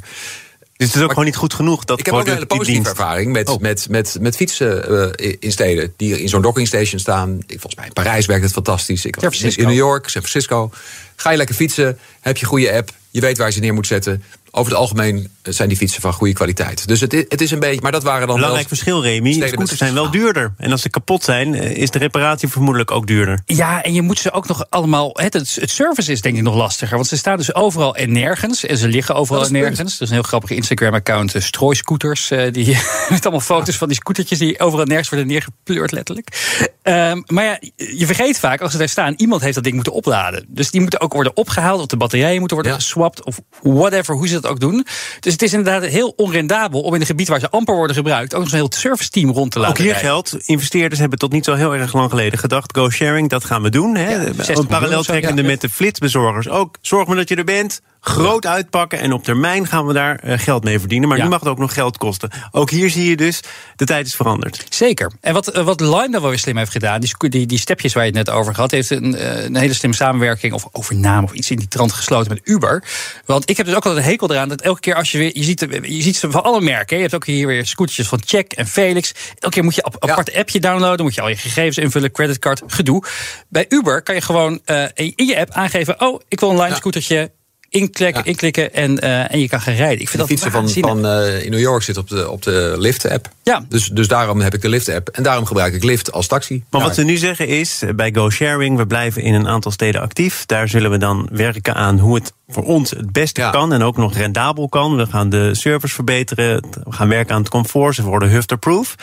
Dus 0.77 0.87
het 0.87 0.95
is 0.95 1.01
ook 1.01 1.09
gewoon 1.09 1.25
niet 1.25 1.35
goed 1.35 1.53
genoeg. 1.53 1.85
Dat 1.85 1.99
ik 1.99 2.05
heb 2.05 2.15
ook 2.15 2.25
een 2.25 2.33
hele 2.33 2.45
positieve 2.45 2.89
ervaring 2.89 3.31
met, 3.31 3.49
oh. 3.49 3.59
met, 3.59 3.89
met, 3.89 4.17
met 4.21 4.35
fietsen 4.35 4.91
uh, 4.91 5.35
in 5.39 5.51
steden 5.51 5.93
die 5.97 6.21
in 6.21 6.29
zo'n 6.29 6.41
dockingstation 6.41 6.99
staan. 6.99 7.39
Volgens 7.47 7.75
mij 7.75 7.85
in 7.85 7.93
Parijs 7.93 8.25
werkt 8.25 8.43
het 8.43 8.53
fantastisch. 8.53 9.05
Ik 9.05 9.15
was 9.15 9.41
in 9.41 9.65
New 9.65 9.75
York, 9.75 10.09
San 10.09 10.21
Francisco. 10.21 10.71
Ga 11.15 11.31
je 11.31 11.37
lekker 11.37 11.55
fietsen, 11.55 11.99
heb 12.21 12.37
je 12.37 12.45
goede 12.45 12.73
app, 12.73 12.91
je 13.15 13.21
weet 13.21 13.37
waar 13.37 13.47
je 13.47 13.53
ze 13.53 13.59
neer 13.59 13.73
moet 13.73 13.87
zetten 13.87 14.23
over 14.55 14.71
het 14.71 14.81
algemeen 14.81 15.29
zijn 15.43 15.69
die 15.69 15.77
fietsen 15.77 16.01
van 16.01 16.13
goede 16.13 16.33
kwaliteit. 16.33 16.87
Dus 16.87 17.01
het, 17.01 17.11
het 17.11 17.41
is 17.41 17.51
een 17.51 17.59
beetje. 17.59 17.81
Maar 17.81 17.91
dat 17.91 18.03
waren 18.03 18.27
dan. 18.27 18.35
Belangrijk 18.35 18.67
verschil, 18.67 19.03
Remy. 19.03 19.31
Scooters 19.47 19.77
zijn 19.77 19.93
wel 19.93 20.11
duurder. 20.11 20.53
En 20.57 20.71
als 20.71 20.81
ze 20.81 20.89
kapot 20.89 21.23
zijn, 21.23 21.55
eh, 21.55 21.75
is 21.75 21.89
de 21.89 21.99
reparatie 21.99 22.47
vermoedelijk 22.47 22.91
ook 22.91 23.07
duurder. 23.07 23.39
Ja, 23.45 23.83
en 23.83 23.93
je 23.93 24.01
moet 24.01 24.19
ze 24.19 24.31
ook 24.31 24.47
nog 24.47 24.65
allemaal. 24.69 25.09
Het, 25.13 25.33
het 25.33 25.69
service 25.69 26.11
is 26.11 26.21
denk 26.21 26.37
ik 26.37 26.43
nog 26.43 26.55
lastiger. 26.55 26.95
Want 26.95 27.07
ze 27.07 27.17
staan 27.17 27.37
dus 27.37 27.55
overal 27.55 27.95
en 27.95 28.11
nergens. 28.11 28.65
En 28.65 28.77
ze 28.77 28.87
liggen 28.87 29.15
overal 29.15 29.45
en 29.45 29.51
nergens. 29.51 29.77
Dat 29.77 29.87
is 29.87 29.99
een 29.99 30.13
heel 30.13 30.23
grappige 30.23 30.55
Instagram-account. 30.55 31.35
Uh, 31.35 31.41
strooiscooters. 31.41 32.27
Die, 32.51 32.77
met 33.09 33.23
allemaal 33.23 33.39
foto's 33.39 33.77
van 33.77 33.87
die 33.87 33.97
scootertjes 33.97 34.39
die 34.39 34.59
overal 34.59 34.81
en 34.81 34.87
nergens 34.87 35.09
worden 35.09 35.27
neergepleurd, 35.27 35.91
letterlijk. 35.91 36.57
Um, 36.83 37.23
maar 37.27 37.43
ja, 37.43 37.59
je 37.75 38.05
vergeet 38.05 38.39
vaak 38.39 38.61
als 38.61 38.71
ze 38.71 38.77
daar 38.77 38.89
staan. 38.89 39.13
Iemand 39.17 39.41
heeft 39.41 39.55
dat 39.55 39.63
ding 39.63 39.75
moeten 39.75 39.93
opladen. 39.93 40.45
Dus 40.47 40.71
die 40.71 40.81
moeten 40.81 41.01
ook 41.01 41.13
worden 41.13 41.37
opgehaald. 41.37 41.81
Of 41.81 41.85
de 41.85 41.97
batterijen 41.97 42.39
moeten 42.39 42.57
worden 42.57 42.73
ja. 42.73 42.79
geswapt. 42.79 43.04
Of 43.05 43.39
whatever, 43.61 44.15
hoe 44.15 44.27
ze 44.27 44.33
dat 44.33 44.51
ook 44.51 44.59
doen. 44.59 44.85
Dus 45.19 45.33
het 45.33 45.41
is 45.41 45.53
inderdaad 45.53 45.89
heel 45.89 46.13
onrendabel 46.15 46.81
om 46.81 46.93
in 46.93 46.99
een 46.99 47.05
gebied 47.05 47.27
waar 47.27 47.39
ze 47.39 47.49
amper 47.49 47.75
worden 47.75 47.95
gebruikt 47.95 48.33
ook 48.33 48.41
nog 48.43 48.51
een 48.51 48.57
heel 48.57 48.71
service 48.73 49.09
team 49.09 49.31
rond 49.31 49.51
te 49.51 49.59
laten. 49.59 49.77
Ook 49.77 49.83
hier 49.83 49.95
geldt, 49.95 50.37
investeerders 50.45 50.99
hebben 50.99 51.19
tot 51.19 51.31
niet 51.31 51.45
zo 51.45 51.53
heel 51.53 51.75
erg 51.75 51.93
lang 51.93 52.09
geleden 52.09 52.39
gedacht: 52.39 52.77
go 52.77 52.89
sharing, 52.89 53.29
dat 53.29 53.45
gaan 53.45 53.61
we 53.61 53.69
doen. 53.69 53.95
Hè? 53.95 54.15
Ja, 54.15 54.63
parallel 54.67 55.03
trekkende 55.03 55.41
ja, 55.41 55.47
met 55.47 55.61
de 55.61 55.69
flitsbezorgers. 55.69 56.49
Ook 56.49 56.77
zorg 56.81 57.07
maar 57.07 57.15
dat 57.15 57.29
je 57.29 57.35
er 57.35 57.43
bent 57.43 57.81
groot 58.05 58.45
uitpakken 58.45 58.99
en 58.99 59.13
op 59.13 59.23
termijn 59.23 59.67
gaan 59.67 59.85
we 59.85 59.93
daar 59.93 60.19
uh, 60.23 60.37
geld 60.37 60.63
mee 60.63 60.79
verdienen. 60.79 61.09
Maar 61.09 61.17
ja. 61.17 61.23
nu 61.23 61.29
mag 61.29 61.39
het 61.39 61.49
ook 61.49 61.57
nog 61.57 61.73
geld 61.73 61.97
kosten. 61.97 62.29
Ook 62.51 62.69
hier 62.69 62.89
zie 62.89 63.09
je 63.09 63.15
dus, 63.15 63.39
de 63.75 63.85
tijd 63.85 64.07
is 64.07 64.15
veranderd. 64.15 64.65
Zeker. 64.69 65.11
En 65.21 65.33
wat, 65.33 65.57
uh, 65.57 65.63
wat 65.63 65.79
Lime 65.79 66.09
dan 66.09 66.21
wel 66.21 66.29
weer 66.29 66.39
slim 66.39 66.57
heeft 66.57 66.71
gedaan, 66.71 67.01
die, 67.01 67.29
die, 67.29 67.45
die 67.45 67.59
stepjes 67.59 67.93
waar 67.93 68.05
je 68.05 68.09
het 68.09 68.27
net 68.27 68.35
over 68.35 68.55
had, 68.55 68.71
heeft 68.71 68.89
een, 68.89 69.15
uh, 69.15 69.43
een 69.43 69.55
hele 69.55 69.73
slimme 69.73 69.95
samenwerking 69.95 70.53
of 70.53 70.67
overname 70.71 71.23
of 71.23 71.33
iets 71.33 71.51
in 71.51 71.57
die 71.57 71.67
trant 71.67 71.91
gesloten 71.91 72.31
met 72.31 72.41
Uber. 72.43 72.83
Want 73.25 73.49
ik 73.49 73.57
heb 73.57 73.65
dus 73.65 73.75
ook 73.75 73.85
altijd 73.85 74.03
een 74.05 74.11
hekel 74.11 74.31
eraan 74.31 74.49
dat 74.49 74.61
elke 74.61 74.79
keer 74.79 74.95
als 74.95 75.11
je 75.11 75.17
weer, 75.17 75.37
je 75.37 75.43
ziet, 75.43 75.67
je 75.81 76.01
ziet 76.01 76.17
ze 76.17 76.31
van 76.31 76.43
alle 76.43 76.61
merken. 76.61 76.95
Je 76.95 77.01
hebt 77.01 77.15
ook 77.15 77.25
hier 77.25 77.47
weer 77.47 77.65
scootertjes 77.65 78.07
van 78.07 78.21
Check 78.25 78.53
en 78.53 78.67
Felix. 78.67 79.13
Elke 79.39 79.55
keer 79.55 79.63
moet 79.63 79.75
je 79.75 79.85
een 79.85 80.09
apart 80.09 80.31
ja. 80.31 80.39
appje 80.39 80.59
downloaden, 80.59 81.05
moet 81.05 81.15
je 81.15 81.21
al 81.21 81.29
je 81.29 81.37
gegevens 81.37 81.77
invullen, 81.77 82.11
creditcard, 82.11 82.61
gedoe. 82.67 83.03
Bij 83.49 83.65
Uber 83.69 84.01
kan 84.01 84.15
je 84.15 84.21
gewoon 84.21 84.61
in 84.93 85.13
je 85.15 85.39
app 85.39 85.51
aangeven, 85.51 86.01
oh, 86.01 86.21
ik 86.27 86.39
wil 86.39 86.49
een 86.49 86.61
Lime 86.61 86.75
scootertje 86.75 87.31
inklikken, 87.75 88.21
ja. 88.23 88.29
inklikken 88.29 88.73
en, 88.73 89.05
uh, 89.05 89.33
en 89.33 89.39
je 89.39 89.47
kan 89.47 89.61
gaan 89.61 89.73
rijden. 89.73 90.01
Ik 90.01 90.09
vind 90.09 90.21
de 90.21 90.27
fietsen 90.27 90.51
van, 90.51 90.69
van 90.69 91.05
uh, 91.05 91.43
in 91.43 91.51
New 91.51 91.59
York 91.59 91.83
zit 91.83 91.97
op 91.97 92.07
de, 92.07 92.29
op 92.29 92.41
de 92.41 92.75
Lyft-app. 92.77 93.29
Ja. 93.43 93.65
Dus, 93.69 93.87
dus 93.87 94.07
daarom 94.07 94.41
heb 94.41 94.53
ik 94.53 94.61
de 94.61 94.69
Lyft-app. 94.69 95.09
En 95.09 95.23
daarom 95.23 95.45
gebruik 95.45 95.73
ik 95.73 95.83
Lyft 95.83 96.11
als 96.11 96.27
taxi. 96.27 96.63
Maar 96.69 96.81
ja. 96.81 96.87
wat 96.87 96.95
we 96.95 97.03
nu 97.03 97.17
zeggen 97.17 97.47
is, 97.47 97.83
bij 97.95 98.13
Go 98.13 98.29
Sharing, 98.29 98.77
we 98.77 98.87
blijven 98.87 99.21
in 99.21 99.33
een 99.33 99.47
aantal 99.47 99.71
steden 99.71 100.01
actief. 100.01 100.45
Daar 100.45 100.67
zullen 100.67 100.91
we 100.91 100.97
dan 100.97 101.29
werken 101.31 101.75
aan 101.75 101.99
hoe 101.99 102.15
het 102.15 102.33
voor 102.47 102.63
ons 102.63 102.89
het 102.89 103.11
beste 103.11 103.41
ja. 103.41 103.49
kan 103.49 103.73
en 103.73 103.83
ook 103.83 103.97
nog 103.97 104.13
rendabel 104.13 104.69
kan. 104.69 104.95
We 104.95 105.05
gaan 105.05 105.29
de 105.29 105.55
service 105.55 105.93
verbeteren, 105.93 106.65
we 106.83 106.91
gaan 106.91 107.09
werken 107.09 107.35
aan 107.35 107.41
het 107.41 107.49
comfort, 107.49 107.95
ze 107.95 108.03
worden 108.03 108.29
hufterproof. 108.29 108.95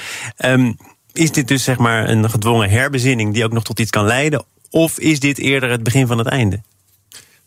Um, 0.45 0.77
is 1.13 1.33
dit 1.33 1.49
dus 1.49 1.65
zeg 1.65 1.79
maar 1.79 2.09
een 2.09 2.31
gedwongen 2.31 2.71
herbezinning 2.71 3.35
die 3.35 3.45
ook 3.45 3.53
nog 3.53 3.65
tot 3.65 3.81
iets 3.81 3.91
kan 3.91 4.05
leiden? 4.05 4.45
Of 4.71 4.99
is 4.99 5.21
dit 5.21 5.39
eerder 5.39 5.71
het 5.71 5.83
begin 5.83 6.07
van 6.07 6.19
het 6.19 6.27
einde? 6.27 6.61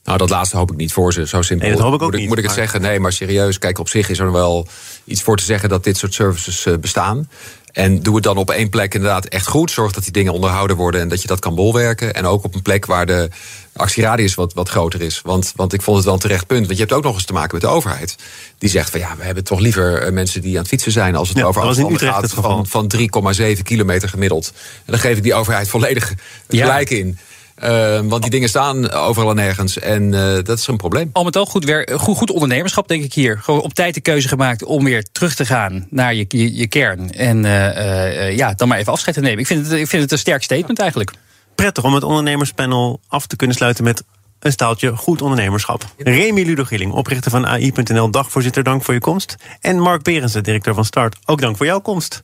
Nou, 0.06 0.18
dat 0.18 0.30
laatste 0.30 0.58
hoop 0.58 0.72
ik 0.72 0.78
niet 0.78 0.94
voor 0.94 1.14
ze. 1.14 1.28
Zo 1.28 1.42
simpel 1.42 1.68
nee, 1.68 1.76
dat 1.76 1.86
hoop 1.86 1.94
ik 1.94 2.02
ook 2.02 2.12
moet, 2.12 2.20
niet, 2.20 2.30
moet 2.30 2.38
ik 2.38 2.44
het 2.44 2.56
maar... 2.56 2.64
zeggen. 2.64 2.82
Nee, 2.82 3.00
maar 3.00 3.14
serieus, 3.14 3.60
kijk, 3.60 3.80
op 3.80 3.90
zich 3.90 4.10
is 4.10 4.20
er 4.20 4.32
wel 4.32 4.68
iets 5.06 5.22
voor 5.22 5.38
te 5.38 5.44
zeggen 5.44 5.70
dat 5.70 5.84
dit 5.84 5.98
soort 5.98 6.14
services 6.14 6.66
uh, 6.66 6.78
bestaan. 6.78 7.30
En 7.72 8.02
doe 8.02 8.16
het 8.16 8.24
dan 8.24 8.38
op 8.38 8.52
één 8.52 8.70
plek 8.70 8.94
inderdaad 8.94 9.26
echt 9.26 9.48
goed. 9.48 9.72
Zorg 9.72 9.92
dat 9.92 10.04
die 10.04 10.12
dingen 10.12 10.34
onderhouden 10.34 10.78
worden 10.78 11.02
en 11.02 11.08
dat 11.08 11.22
je 11.22 11.28
dat 11.28 11.40
kan 11.40 11.56
bolwerken. 11.56 12.14
En 12.14 12.26
ook 12.26 12.44
op 12.44 12.56
een 12.56 12.62
plek 12.62 12.86
waar 12.86 13.06
de 13.06 13.30
actieradius 13.74 14.36
wat, 14.36 14.54
wat 14.54 14.70
groter 14.70 15.02
is. 15.02 15.22
Want, 15.24 15.54
want 15.56 15.74
ik 15.74 15.82
vond 15.82 15.96
het 15.96 16.06
wel 16.06 16.14
een 16.14 16.20
terecht 16.20 16.48
punt. 16.48 16.66
Want 16.66 16.78
je 16.78 16.84
hebt 16.84 16.94
ook 16.94 17.04
nog 17.04 17.14
eens 17.14 17.26
te 17.26 17.34
maken 17.34 17.54
met 17.54 17.62
de 17.62 17.68
overheid. 17.68 18.16
Die 18.58 18.70
zegt 18.70 18.90
van 18.90 19.00
ja, 19.00 19.16
we 19.18 19.24
hebben 19.24 19.44
toch 19.44 19.60
liever 19.60 20.14
mensen 20.14 20.42
die 20.42 20.52
aan 20.52 20.60
het 20.60 20.68
fietsen 20.68 20.92
zijn... 20.92 21.16
als 21.16 21.30
het 21.30 21.38
ja, 21.38 21.44
over 21.44 21.62
afstanden 21.62 22.00
gaat 22.00 22.32
van, 22.32 22.68
van 22.68 22.92
3,7 22.98 23.62
kilometer 23.64 24.10
gemiddeld. 24.10 24.52
En 24.78 24.92
dan 24.92 25.00
geef 25.00 25.18
ik 25.18 25.24
die 25.24 25.34
overheid 25.34 25.70
volledig 25.70 26.14
gelijk 26.48 26.90
ja. 26.90 26.98
in. 26.98 27.18
Uh, 27.64 28.00
want 28.04 28.22
die 28.22 28.32
dingen 28.32 28.50
staan 28.50 28.92
overal 28.92 29.30
en 29.30 29.36
nergens. 29.36 29.80
En 29.80 30.04
uh, 30.14 30.34
dat 30.44 30.58
is 30.58 30.68
een 30.68 30.78
probleem. 30.78 31.10
Al 31.14 31.24
met 31.24 31.36
al 31.36 31.46
goed, 31.46 31.66
werk, 31.66 31.92
goed, 31.92 32.18
goed 32.18 32.32
ondernemerschap, 32.32 32.88
denk 32.88 33.04
ik 33.04 33.14
hier. 33.14 33.40
Gewoon 33.42 33.62
op 33.62 33.74
tijd 33.74 33.94
de 33.94 34.02
keuze 34.02 34.28
gemaakt 34.28 34.64
om 34.64 34.84
weer 34.84 35.06
terug 35.12 35.36
te 35.36 35.46
gaan 35.46 35.88
naar 35.90 36.14
je, 36.14 36.26
je, 36.28 36.56
je 36.56 36.68
kern. 36.68 37.12
En 37.12 37.44
uh, 37.44 38.36
ja, 38.36 38.54
dan 38.54 38.68
maar 38.68 38.78
even 38.78 38.92
afscheid 38.92 39.16
te 39.16 39.22
nemen. 39.22 39.40
Ik 39.40 39.48
vind, 39.48 39.68
het, 39.68 39.80
ik 39.80 39.88
vind 39.88 40.02
het 40.02 40.12
een 40.12 40.18
sterk 40.18 40.44
statement 40.44 40.80
eigenlijk. 40.80 41.12
Prettig 41.56 41.84
om 41.84 41.94
het 41.94 42.04
ondernemerspanel 42.04 43.00
af 43.08 43.28
te 43.28 43.36
kunnen 43.36 43.56
sluiten 43.56 43.84
met 43.84 44.04
een 44.40 44.52
staaltje 44.52 44.96
goed 44.96 45.22
ondernemerschap. 45.22 45.86
Remy 45.98 46.44
Ludo 46.44 46.64
Gilling, 46.64 46.92
oprichter 46.92 47.32
van 47.32 47.48
AI.nl, 47.48 48.12
dagvoorzitter, 48.12 48.64
dank 48.64 48.84
voor 48.84 48.94
je 48.94 49.00
komst. 49.00 49.36
En 49.60 49.80
Mark 49.80 50.04
Berensen, 50.04 50.44
directeur 50.44 50.74
van 50.74 50.86
Start, 50.86 51.18
ook 51.26 51.42
dank 51.42 51.58
voor 51.58 51.66
jouw 51.66 51.80
komst. 51.80 52.22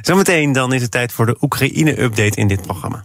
Zometeen 0.00 0.52
dan 0.52 0.72
is 0.72 0.82
het 0.82 0.90
tijd 0.90 1.12
voor 1.12 1.26
de 1.26 1.36
Oekraïne-update 1.40 2.36
in 2.36 2.48
dit 2.48 2.62
programma. 2.62 3.04